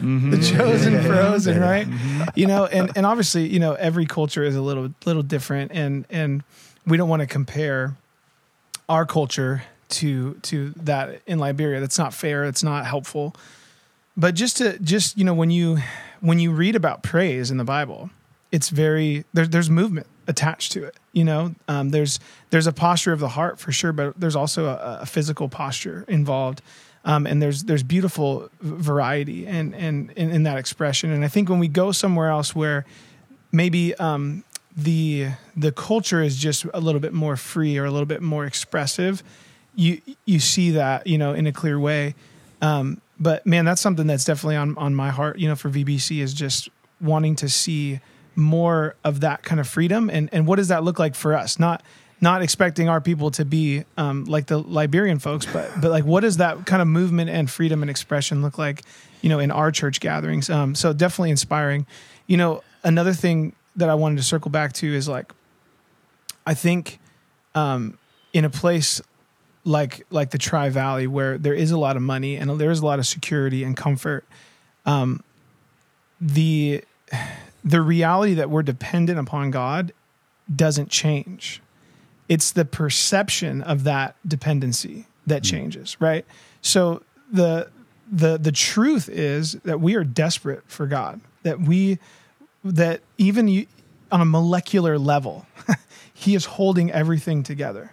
[0.00, 1.86] The chosen frozen, right?
[2.34, 6.06] You know, and and obviously, you know, every culture is a little little different, and
[6.10, 6.42] and
[6.86, 7.96] we don't want to compare
[8.88, 11.80] our culture to to that in Liberia.
[11.80, 12.44] That's not fair.
[12.44, 13.34] It's not helpful.
[14.16, 15.78] But just to just you know when you
[16.20, 18.10] when you read about praise in the Bible,
[18.50, 20.96] it's very there's there's movement attached to it.
[21.12, 24.66] You know, um, there's there's a posture of the heart for sure, but there's also
[24.66, 26.62] a, a physical posture involved.
[27.04, 31.10] Um, and there's there's beautiful variety and and in, that expression.
[31.10, 32.86] And I think when we go somewhere else where
[33.50, 34.44] maybe um,
[34.76, 38.46] the the culture is just a little bit more free or a little bit more
[38.46, 39.22] expressive,
[39.74, 42.14] you you see that you know in a clear way.
[42.60, 45.38] Um, but man, that's something that's definitely on on my heart.
[45.38, 46.68] You know, for VBC is just
[47.00, 48.00] wanting to see
[48.34, 51.58] more of that kind of freedom and and what does that look like for us?
[51.58, 51.82] Not
[52.20, 56.20] not expecting our people to be um, like the Liberian folks, but but like what
[56.20, 58.82] does that kind of movement and freedom and expression look like?
[59.20, 60.48] You know, in our church gatherings.
[60.48, 61.86] Um, so definitely inspiring.
[62.26, 65.32] You know, another thing that I wanted to circle back to is like,
[66.46, 66.98] I think
[67.54, 67.98] um,
[68.32, 69.00] in a place
[69.64, 72.80] like like the Tri Valley where there is a lot of money and there is
[72.80, 74.24] a lot of security and comfort,
[74.86, 75.22] um,
[76.20, 76.84] the
[77.64, 79.92] the reality that we're dependent upon God
[80.54, 81.62] doesn't change.
[82.28, 86.24] It's the perception of that dependency that changes, right?
[86.60, 87.70] So the
[88.10, 91.20] the the truth is that we are desperate for God.
[91.42, 91.98] That we
[92.64, 93.66] that even you,
[94.10, 95.46] on a molecular level,
[96.14, 97.92] he is holding everything together.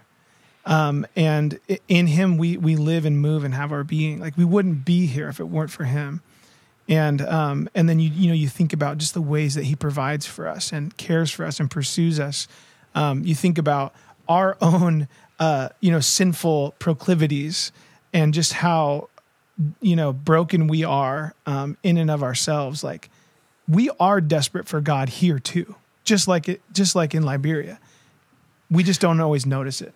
[0.66, 1.58] Um, and
[1.88, 4.20] in him, we, we live and move and have our being.
[4.20, 6.22] Like we wouldn't be here if it weren't for him.
[6.88, 9.76] And, um, and then you, you know, you think about just the ways that he
[9.76, 12.48] provides for us and cares for us and pursues us.
[12.94, 13.94] Um, you think about
[14.28, 15.08] our own,
[15.38, 17.70] uh, you know, sinful proclivities
[18.12, 19.08] and just how,
[19.80, 22.82] you know, broken we are um, in and of ourselves.
[22.82, 23.08] Like
[23.68, 27.78] we are desperate for God here too, just like it, just like in Liberia.
[28.70, 29.92] We just don't always notice it.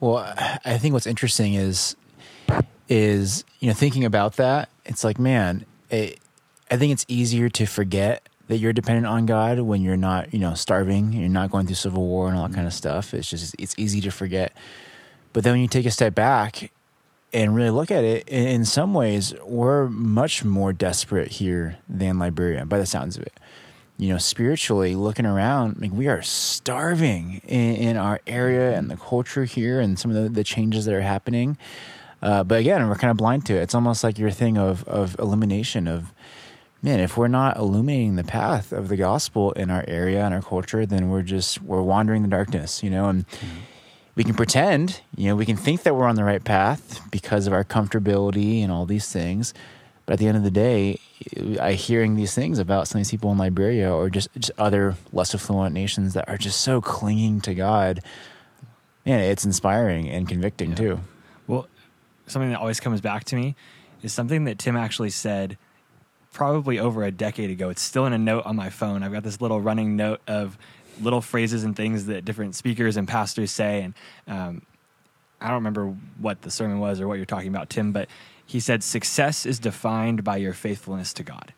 [0.00, 0.18] Well,
[0.64, 1.96] I think what's interesting is
[2.88, 4.68] is you know thinking about that.
[4.84, 6.18] It's like, man, it,
[6.70, 10.38] I think it's easier to forget that you're dependent on God when you're not, you
[10.38, 11.12] know, starving.
[11.12, 13.12] You're not going through civil war and all that kind of stuff.
[13.14, 14.52] It's just it's easy to forget.
[15.32, 16.70] But then when you take a step back
[17.32, 22.64] and really look at it, in, some ways, we're much more desperate here than Liberia,
[22.64, 23.38] by the sounds of it
[23.98, 28.96] you know, spiritually looking around, like we are starving in, in our area and the
[28.96, 31.56] culture here and some of the, the changes that are happening.
[32.20, 33.62] Uh, but again, we're kind of blind to it.
[33.62, 36.12] It's almost like your thing of, of illumination of,
[36.82, 40.42] man, if we're not illuminating the path of the gospel in our area and our
[40.42, 43.24] culture, then we're just, we're wandering the darkness, you know, and
[44.16, 47.46] we can pretend, you know, we can think that we're on the right path because
[47.46, 49.54] of our comfortability and all these things.
[50.06, 51.00] But at the end of the day,
[51.60, 54.94] I hearing these things about some of these people in Liberia or just, just other
[55.12, 58.00] less affluent nations that are just so clinging to God.
[59.04, 61.00] Man, it's inspiring and convicting too.
[61.46, 61.68] Well,
[62.26, 63.54] something that always comes back to me
[64.02, 65.58] is something that Tim actually said
[66.32, 67.68] probably over a decade ago.
[67.68, 69.02] It's still in a note on my phone.
[69.02, 70.56] I've got this little running note of
[71.00, 73.82] little phrases and things that different speakers and pastors say.
[73.82, 73.94] And
[74.26, 74.62] um,
[75.40, 78.08] I don't remember what the sermon was or what you're talking about, Tim, but
[78.44, 81.52] he said, Success is defined by your faithfulness to God.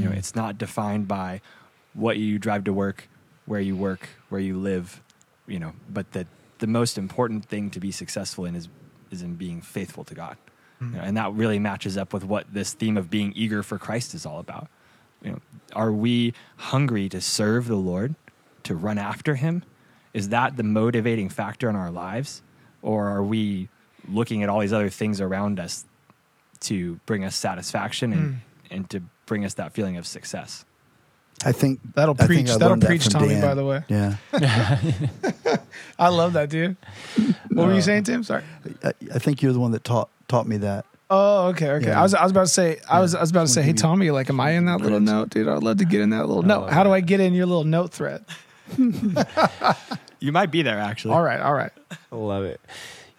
[0.00, 1.40] You know, it's not defined by
[1.94, 3.08] what you drive to work,
[3.46, 5.02] where you work, where you live,
[5.46, 6.26] you know, but that
[6.58, 8.68] the most important thing to be successful in is
[9.10, 10.36] is in being faithful to God.
[10.80, 13.78] You know, and that really matches up with what this theme of being eager for
[13.78, 14.68] Christ is all about.
[15.22, 15.38] You know,
[15.74, 18.16] are we hungry to serve the Lord,
[18.64, 19.64] to run after him?
[20.14, 22.42] Is that the motivating factor in our lives?
[22.82, 23.68] Or are we
[24.08, 25.84] looking at all these other things around us
[26.60, 28.34] to bring us satisfaction and, hmm.
[28.70, 30.64] and to bring us that feeling of success?
[31.44, 32.48] I think That'll I preach.
[32.48, 33.28] I That'll learned that preach, Tommy.
[33.28, 33.42] Dan.
[33.42, 34.16] By the way, Yeah,
[35.98, 36.76] I love that dude.
[37.50, 38.22] What were you uh, saying, Tim?
[38.22, 38.44] Sorry.
[38.84, 40.86] I, I think you're the one that taught taught me that.
[41.10, 41.88] Oh, okay, okay.
[41.88, 42.00] Yeah.
[42.00, 43.72] I was I was about to say I was I was about to say, hey
[43.72, 45.48] Tommy, like, am I in that little note, dude?
[45.48, 46.70] I'd love to get in that little oh, note.
[46.70, 48.24] How do I get in your little note thread?
[50.22, 51.14] You might be there actually.
[51.14, 51.72] All right, all right.
[52.12, 52.60] Love it.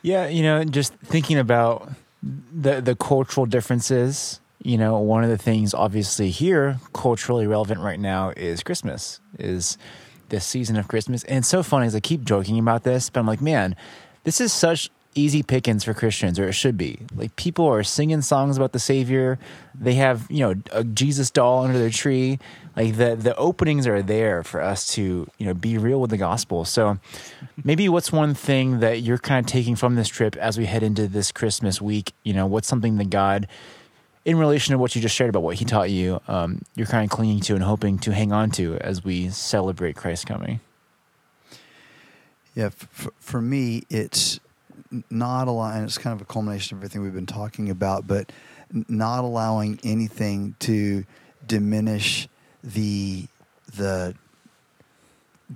[0.03, 1.91] Yeah, you know, just thinking about
[2.23, 4.39] the the cultural differences.
[4.63, 9.19] You know, one of the things obviously here culturally relevant right now is Christmas.
[9.37, 9.77] Is
[10.29, 13.19] this season of Christmas, and it's so funny as I keep joking about this, but
[13.19, 13.75] I'm like, man,
[14.23, 16.99] this is such easy pickings for Christians, or it should be.
[17.15, 19.39] Like people are singing songs about the Savior.
[19.79, 22.39] They have you know a Jesus doll under their tree.
[22.75, 26.17] Like the the openings are there for us to you know be real with the
[26.17, 26.65] gospel.
[26.65, 26.99] So
[27.63, 30.83] maybe what's one thing that you're kind of taking from this trip as we head
[30.83, 32.13] into this Christmas week?
[32.23, 33.47] You know, what's something that God,
[34.25, 37.03] in relation to what you just shared about what He taught you, um, you're kind
[37.03, 40.59] of clinging to and hoping to hang on to as we celebrate Christ coming.
[42.55, 44.39] Yeah, f- f- for me, it's
[45.09, 45.77] not allowing.
[45.77, 48.31] And it's kind of a culmination of everything we've been talking about, but
[48.71, 51.05] not allowing anything to
[51.45, 52.27] diminish
[52.63, 53.27] the
[53.75, 54.15] the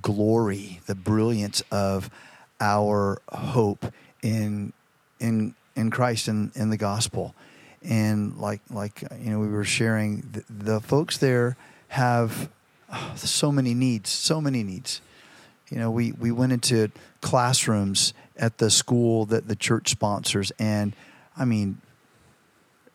[0.01, 2.09] glory, the brilliance of
[2.59, 4.73] our hope in
[5.19, 7.35] in in Christ and in the gospel.
[7.83, 11.55] And like like uh, you know, we were sharing the, the folks there
[11.89, 12.49] have
[12.91, 15.01] oh, so many needs, so many needs.
[15.69, 20.95] You know, we, we went into classrooms at the school that the church sponsors, and
[21.37, 21.81] I mean,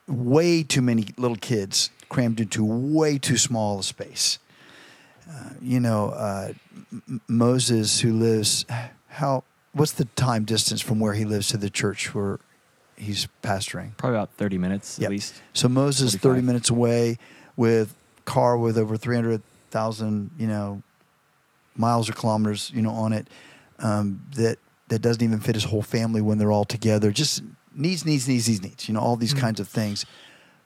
[0.07, 4.39] way too many little kids crammed into way too small a space.
[5.29, 6.53] Uh, you know, uh,
[7.09, 8.67] M- Moses, who lives,
[9.09, 12.39] how, what's the time distance from where he lives to the church where
[12.97, 13.97] he's pastoring?
[13.97, 15.07] Probably about 30 minutes Yep.
[15.07, 15.35] at least.
[15.55, 16.21] So Moses, 45.
[16.23, 17.19] 30 minutes away
[17.57, 20.83] with car with over 300,000, you know,
[21.77, 23.29] miles or kilometers, you know, on it,
[23.79, 24.59] um, that,
[24.93, 27.11] that doesn't even fit his whole family when they're all together.
[27.11, 27.43] Just
[27.75, 29.39] needs, needs, needs, needs, needs, you know, all these Mhm.
[29.41, 30.05] kinds of things.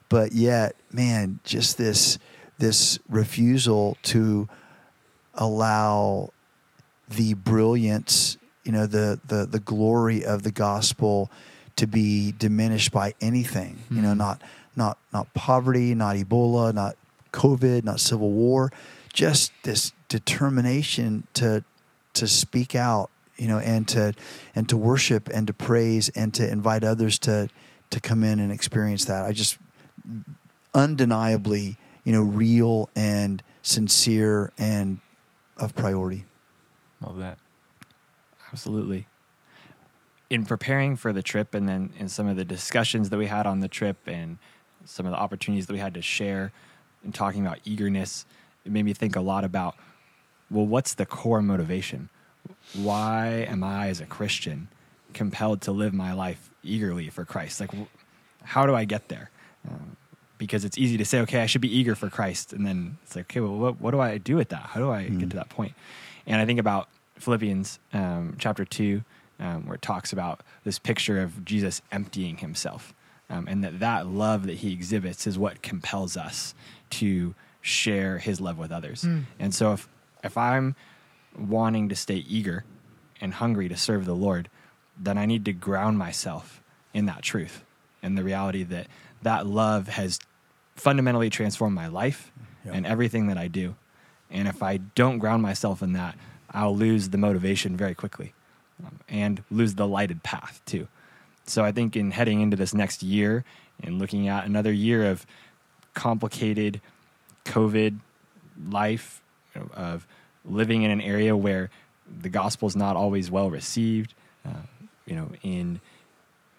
[0.09, 2.19] But yet, man, just this,
[2.57, 4.49] this refusal to
[5.33, 6.31] allow
[7.09, 11.31] the brilliance, you know, the, the, the glory of the gospel
[11.77, 14.17] to be diminished by anything, you know, Mhm.
[14.17, 14.41] not,
[14.75, 16.97] not, not poverty, not Ebola, not
[17.31, 18.73] COVID, not civil war,
[19.13, 21.63] just this determination to,
[22.13, 24.13] to speak out, you know, and to
[24.55, 27.49] and to worship and to praise and to invite others to
[27.89, 29.25] to come in and experience that.
[29.25, 29.57] I just
[30.73, 34.99] undeniably, you know, real and sincere and
[35.57, 36.25] of priority.
[37.01, 37.37] Love that.
[38.51, 39.07] Absolutely.
[40.29, 43.45] In preparing for the trip and then in some of the discussions that we had
[43.45, 44.37] on the trip and
[44.85, 46.51] some of the opportunities that we had to share
[47.03, 48.25] and talking about eagerness,
[48.65, 49.75] it made me think a lot about
[50.49, 52.09] well, what's the core motivation?
[52.73, 54.67] Why am I, as a Christian,
[55.13, 57.59] compelled to live my life eagerly for Christ?
[57.59, 57.85] Like, wh-
[58.43, 59.29] how do I get there?
[59.67, 59.97] Um,
[60.37, 62.53] because it's easy to say, okay, I should be eager for Christ.
[62.53, 64.61] And then it's like, okay, well, what, what do I do with that?
[64.61, 65.73] How do I get to that point?
[66.27, 69.03] And I think about Philippians um, chapter 2,
[69.39, 72.93] um, where it talks about this picture of Jesus emptying himself.
[73.29, 76.53] Um, and that that love that he exhibits is what compels us
[76.91, 79.03] to share his love with others.
[79.39, 79.89] And so if,
[80.23, 80.75] if I'm
[81.37, 82.65] wanting to stay eager
[83.21, 84.49] and hungry to serve the Lord,
[84.99, 86.61] then I need to ground myself
[86.93, 87.63] in that truth
[88.01, 88.87] and the reality that
[89.21, 90.19] that love has
[90.75, 92.31] fundamentally transformed my life
[92.65, 92.71] Yeah.
[92.73, 93.75] and everything that I do.
[94.29, 96.15] And if I don't ground myself in that,
[96.51, 98.33] I'll lose the motivation very quickly
[98.85, 100.87] um, and lose the lighted path too.
[101.45, 103.43] So I think in heading into this next year
[103.81, 105.25] and looking at another year of
[105.93, 106.81] complicated
[107.45, 107.99] COVID
[108.69, 109.21] life
[109.55, 110.07] you know, of
[110.47, 111.69] living in an area where
[112.21, 114.13] the gospel is not always well received,
[114.45, 114.63] uh,
[115.05, 115.79] you know, in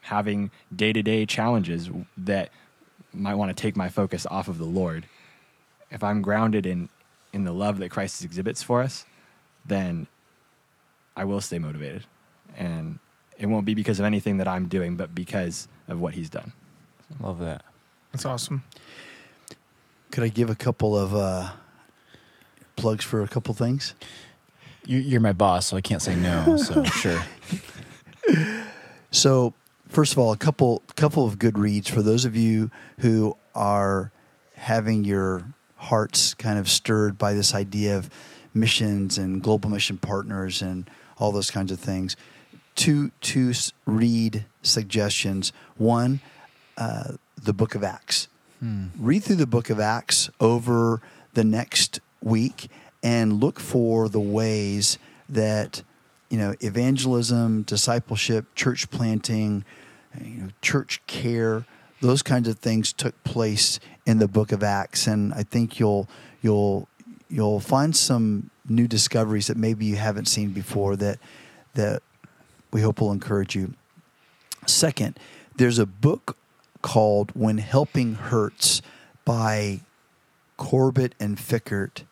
[0.02, 2.50] having day to day challenges that
[3.12, 5.06] might want to take my focus off of the Lord.
[5.90, 6.88] If I'm grounded in
[7.32, 9.04] in the love that Christ exhibits for us,
[9.64, 10.06] then
[11.16, 12.04] I will stay motivated,
[12.56, 12.98] and
[13.38, 16.52] it won't be because of anything that I'm doing, but because of what He's done.
[17.20, 17.64] Love that.
[18.12, 18.64] That's awesome.
[20.10, 21.50] Could I give a couple of uh,
[22.78, 23.94] plugs for a couple things?
[24.86, 26.56] You, you're my boss, so I can't say no.
[26.64, 27.22] So sure.
[29.10, 29.54] So,
[29.88, 32.70] first of all, a couple couple of good reads for those of you
[33.00, 34.12] who are
[34.54, 35.44] having your
[35.76, 38.10] hearts kind of stirred by this idea of
[38.52, 42.16] missions and global mission partners and all those kinds of things.
[42.74, 43.52] Two two
[43.86, 45.52] read suggestions.
[45.76, 46.20] One,
[46.76, 47.12] uh,
[47.42, 48.28] the Book of Acts.
[48.98, 51.00] Read through the Book of Acts over
[51.34, 52.68] the next week
[53.02, 54.98] and look for the ways
[55.28, 55.82] that
[56.30, 59.64] you know evangelism, discipleship, church planting,
[60.22, 61.64] you know, church care,
[62.00, 66.08] those kinds of things took place in the Book of Acts, and I think you'll
[66.42, 66.88] you'll
[67.28, 71.18] you'll find some new discoveries that maybe you haven't seen before that
[71.74, 72.02] that
[72.72, 73.74] we hope will encourage you.
[74.66, 75.18] Second,
[75.56, 76.36] there's a book
[76.82, 78.82] called When Helping Hurts
[79.24, 79.80] by
[80.56, 82.02] Corbett and Fikkert.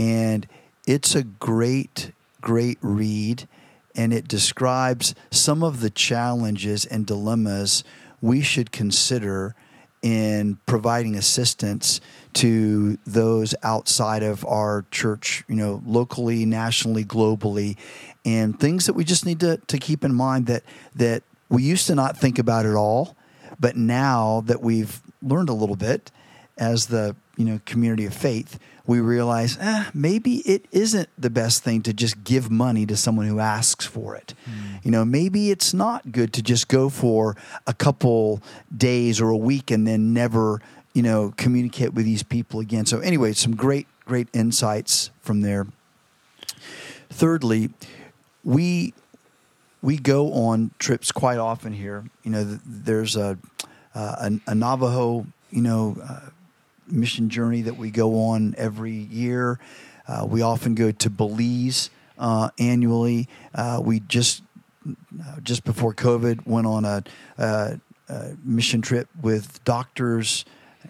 [0.00, 0.46] And
[0.86, 3.46] it's a great, great read.
[3.94, 7.84] And it describes some of the challenges and dilemmas
[8.22, 9.54] we should consider
[10.00, 12.00] in providing assistance
[12.32, 17.76] to those outside of our church, you know, locally, nationally, globally,
[18.24, 20.62] and things that we just need to, to keep in mind that
[20.94, 23.14] that we used to not think about at all,
[23.58, 26.10] but now that we've learned a little bit
[26.56, 31.62] as the you know community of faith, we realize eh, maybe it isn't the best
[31.62, 34.34] thing to just give money to someone who asks for it.
[34.82, 38.42] You know, maybe it's not good to just go for a couple
[38.74, 40.60] days or a week and then never
[40.94, 42.86] you know communicate with these people again.
[42.86, 45.66] So anyway, some great great insights from there.
[47.10, 47.70] Thirdly,
[48.44, 48.94] we
[49.82, 52.04] we go on trips quite often here.
[52.22, 53.38] You know, there's a
[53.94, 56.30] uh, a, a Navajo, you know, uh,
[56.92, 59.58] mission journey that we go on every year.
[60.06, 63.28] Uh, we often go to Belize uh, annually.
[63.54, 64.42] Uh, we just
[64.88, 67.04] uh, just before COVID went on a,
[67.38, 70.44] a, a mission trip with doctors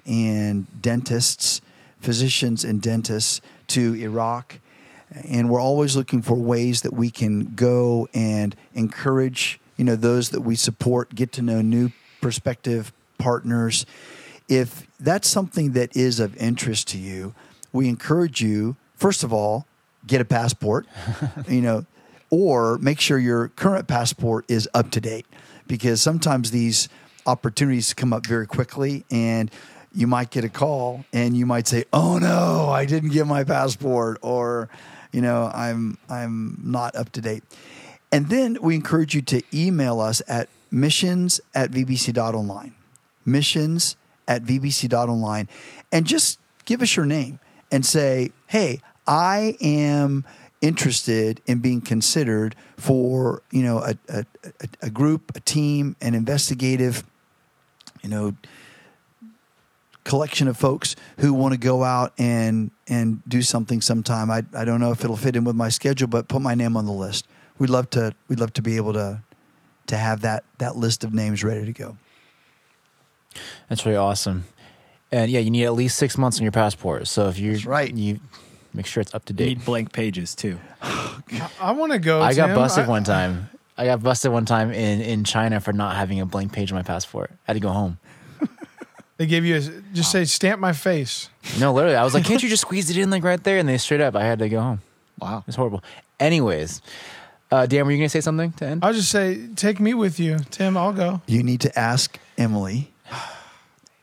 [0.07, 1.61] and dentists,
[2.01, 4.61] physicians and dentists to Iraq
[5.13, 10.31] and we're always looking for ways that we can go and encourage you know those
[10.31, 11.91] that we support get to know new
[12.21, 13.87] prospective partners
[14.51, 17.35] if that's something that is of interest to you
[17.73, 19.67] we encourage you first of all
[20.07, 20.87] get a passport
[21.49, 21.87] you know
[22.29, 25.27] or make sure your current passport is up to date
[25.67, 26.89] because sometimes these
[27.27, 29.51] opportunities come up very quickly and
[29.95, 33.45] you might get a call and you might say oh no i didn't get my
[33.45, 34.69] passport or
[35.13, 37.45] you know i'm i'm not up to date.
[38.13, 42.75] And then we encourage you to email us at missions at vbc.online
[43.25, 43.97] missions
[44.31, 45.47] at vbc.online
[45.93, 47.39] and just give us your name
[47.71, 50.25] and say hey i am
[50.61, 54.25] interested in being considered for you know a, a,
[54.83, 57.05] a, group, a team, an investigative,
[58.03, 58.35] you know,
[60.05, 64.31] collection of folks who want to go out and and do something sometime.
[64.31, 66.77] I I don't know if it'll fit in with my schedule, but put my name
[66.77, 67.27] on the list.
[67.59, 69.23] We'd love to we'd love to be able to
[69.87, 71.97] to have that that list of names ready to go.
[73.69, 74.45] That's really awesome.
[75.13, 77.09] And yeah, you need at least six months on your passport.
[77.09, 77.93] So if you That's right.
[77.95, 78.21] you
[78.73, 79.49] make sure it's up to You date.
[79.59, 80.59] need blank pages too.
[81.61, 82.23] I want to go.
[82.23, 82.57] I got Tim.
[82.57, 83.49] busted I- one time.
[83.77, 86.77] I got busted one time in, in China for not having a blank page on
[86.77, 87.31] my passport.
[87.33, 87.99] I had to go home.
[89.17, 89.61] They gave you a,
[89.93, 91.29] just say stamp my face.
[91.59, 93.69] No, literally, I was like, "Can't you just squeeze it in like right there?" And
[93.69, 94.81] they straight up, I had to go home.
[95.21, 95.45] Wow.
[95.47, 95.85] It's horrible.
[96.19, 96.81] Anyways,
[97.51, 98.83] uh, Dan, were you gonna say something to end?
[98.83, 100.75] I'll just say take me with you, Tim.
[100.75, 101.21] I'll go.
[101.27, 102.90] You need to ask Emily,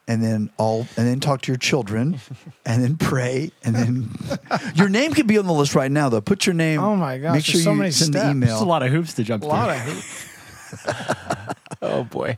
[0.08, 2.20] and then all, and then talk to your children,
[2.66, 4.10] and then pray, and then
[4.76, 6.10] your name could be on the list right now.
[6.10, 6.80] Though, put your name.
[6.80, 8.26] Oh my gosh, Make sure there's so you many send steps.
[8.26, 8.50] the email.
[8.50, 9.54] There's a lot of hoops to jump A through.
[9.58, 11.56] lot of hate.
[11.82, 12.38] Oh boy.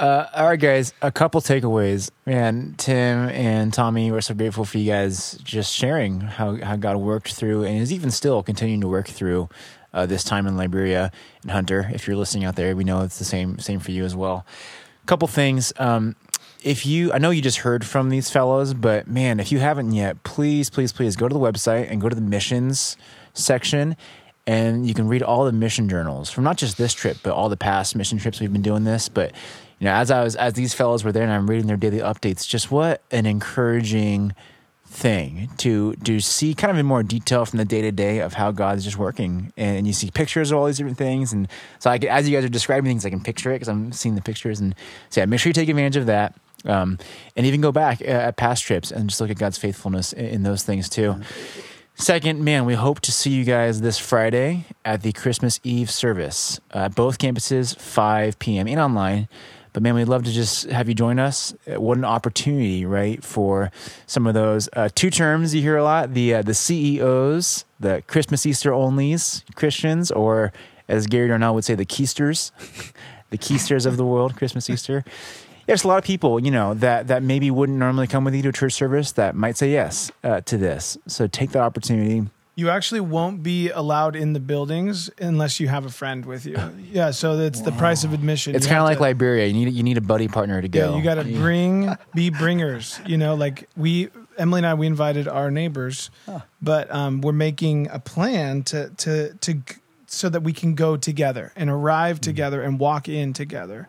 [0.00, 0.92] Uh, all right, guys.
[1.02, 2.10] A couple takeaways.
[2.26, 6.96] Man, Tim and Tommy, we're so grateful for you guys just sharing how, how God
[6.96, 9.48] worked through and is even still continuing to work through
[9.92, 11.12] uh, this time in Liberia
[11.42, 11.90] and Hunter.
[11.92, 14.44] If you're listening out there, we know it's the same same for you as well.
[15.02, 15.72] A Couple things.
[15.78, 16.16] Um,
[16.62, 19.92] if you, I know you just heard from these fellows, but man, if you haven't
[19.92, 22.96] yet, please, please, please go to the website and go to the missions
[23.34, 23.96] section
[24.46, 27.48] and you can read all the mission journals from not just this trip, but all
[27.48, 29.08] the past mission trips we've been doing this.
[29.08, 29.32] But
[29.78, 31.98] you know, as I was as these fellows were there and I'm reading their daily
[31.98, 34.34] updates, just what an encouraging
[34.90, 38.34] thing to to see kind of in more detail from the day to day of
[38.34, 41.48] how God is just working, and you see pictures of all these different things, and
[41.78, 43.92] so I, can- as you guys are describing things, I can picture it because I'm
[43.92, 44.74] seeing the pictures, and
[45.08, 46.34] so yeah, make sure you take advantage of that,
[46.64, 46.98] um,
[47.36, 50.26] and even go back uh, at past trips and just look at God's faithfulness in,
[50.26, 51.20] in those things too.
[51.94, 56.58] Second, man, we hope to see you guys this Friday at the Christmas Eve service
[56.72, 58.66] uh, both campuses, 5 p.m.
[58.66, 59.28] and online.
[59.72, 61.54] But man, we'd love to just have you join us.
[61.66, 63.70] Uh, What an opportunity, right, for
[64.06, 68.02] some of those uh, two terms you hear a lot: the uh, the CEOs, the
[68.06, 70.52] Christmas Easter onlys Christians, or
[70.88, 72.50] as Gary Darnell would say, the Keisters,
[73.30, 75.04] the Keisters of the world, Christmas Easter.
[75.66, 78.42] There's a lot of people, you know, that that maybe wouldn't normally come with you
[78.42, 80.98] to a church service that might say yes uh, to this.
[81.06, 82.28] So take that opportunity.
[82.60, 86.58] You actually won't be allowed in the buildings unless you have a friend with you.
[86.92, 88.54] Yeah, so that's the price of admission.
[88.54, 89.46] It's You kind of have like to- Liberia.
[89.46, 90.90] You need you need a buddy partner to go.
[90.90, 93.00] Yeah, you got to bring, be bringers.
[93.06, 96.10] You know, like we, Emily and I, we invited our neighbors,
[96.60, 99.74] but um, we're making a plan to to to g-
[100.06, 102.22] so that we can go together and arrive Mm.
[102.30, 103.88] together and walk in together.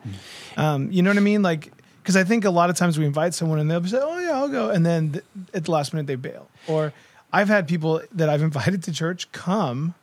[0.56, 1.42] Um, you know what I mean?
[1.42, 4.18] Like, because I think a lot of times we invite someone and they'll say, "Oh
[4.20, 6.48] yeah, I'll go," and then th- at the last minute they bail.
[6.68, 6.92] Or
[7.32, 9.94] I've had people that I've invited to church come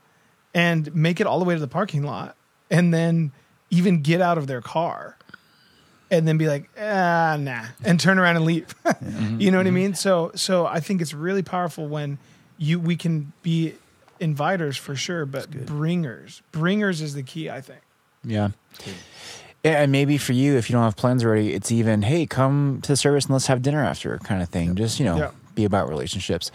[0.54, 2.36] and make it all the way to the parking lot,
[2.72, 3.32] and then
[3.70, 5.16] even get out of their car
[6.12, 8.74] and then be like, ah, nah, and turn around and leave.
[9.38, 9.94] you know what I mean?
[9.94, 12.18] So, so I think it's really powerful when
[12.58, 13.76] you we can be
[14.20, 17.50] inviters for sure, but bringers, bringers is the key.
[17.50, 17.82] I think.
[18.24, 18.50] Yeah.
[19.64, 22.80] Yeah, and maybe for you, if you don't have plans already, it's even, hey, come
[22.84, 24.74] to the service and let's have dinner after kind of thing.
[24.76, 25.32] Just, you know, Yeah.
[25.60, 26.52] Be about relationships.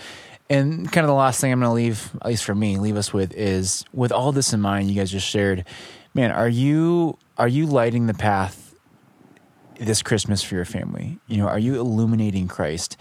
[0.50, 2.96] And kind of the last thing I'm going to leave, at least for me, leave
[2.96, 5.64] us with is with all this in mind, you guys just shared,
[6.12, 8.74] man, are you are you lighting the path
[9.80, 11.18] this Christmas for your family?
[11.26, 12.96] You know, are you illuminating Christ?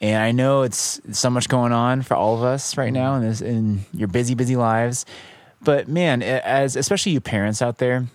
[0.00, 3.22] And I know it's so much going on for all of us right now in
[3.22, 5.06] this in your busy, busy lives.
[5.62, 8.06] But man, as especially you parents out there,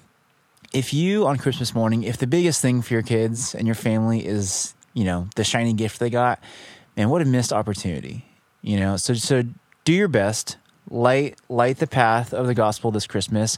[0.74, 4.26] if you on Christmas morning, if the biggest thing for your kids and your family
[4.26, 6.40] is, you know, the shiny gift they got,
[6.98, 8.26] man, what a missed opportunity.
[8.62, 9.44] You know, so so
[9.86, 10.58] do your best,
[10.90, 13.58] light light the path of the gospel this Christmas,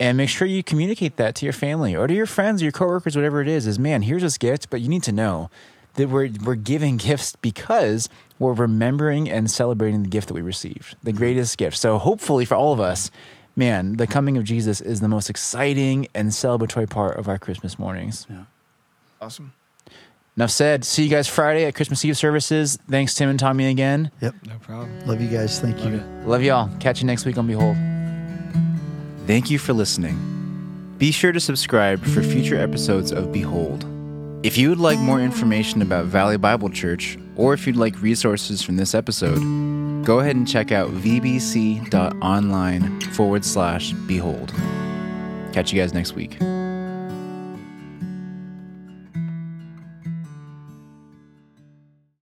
[0.00, 2.72] and make sure you communicate that to your family or to your friends or your
[2.72, 3.66] coworkers, whatever it is.
[3.66, 5.50] Is man, here's this gift, but you need to know
[5.94, 10.96] that we're we're giving gifts because we're remembering and celebrating the gift that we received,
[11.02, 11.18] the mm-hmm.
[11.18, 11.76] greatest gift.
[11.76, 13.10] So hopefully for all of us,
[13.54, 17.78] man, the coming of Jesus is the most exciting and celebratory part of our Christmas
[17.78, 18.26] mornings.
[18.28, 18.44] Yeah.
[19.20, 19.52] Awesome.
[20.36, 20.84] Enough said.
[20.84, 22.78] See you guys Friday at Christmas Eve services.
[22.90, 24.10] Thanks, Tim and Tommy again.
[24.20, 24.34] Yep.
[24.46, 25.06] No problem.
[25.06, 25.58] Love you guys.
[25.60, 26.02] Thank you.
[26.26, 26.68] Love y'all.
[26.78, 27.76] Catch you next week on Behold.
[29.26, 30.94] Thank you for listening.
[30.98, 33.86] Be sure to subscribe for future episodes of Behold.
[34.42, 38.62] If you would like more information about Valley Bible Church, or if you'd like resources
[38.62, 39.40] from this episode,
[40.04, 41.90] go ahead and check out vbc.online
[43.00, 44.52] forward slash behold.
[45.52, 46.38] Catch you guys next week.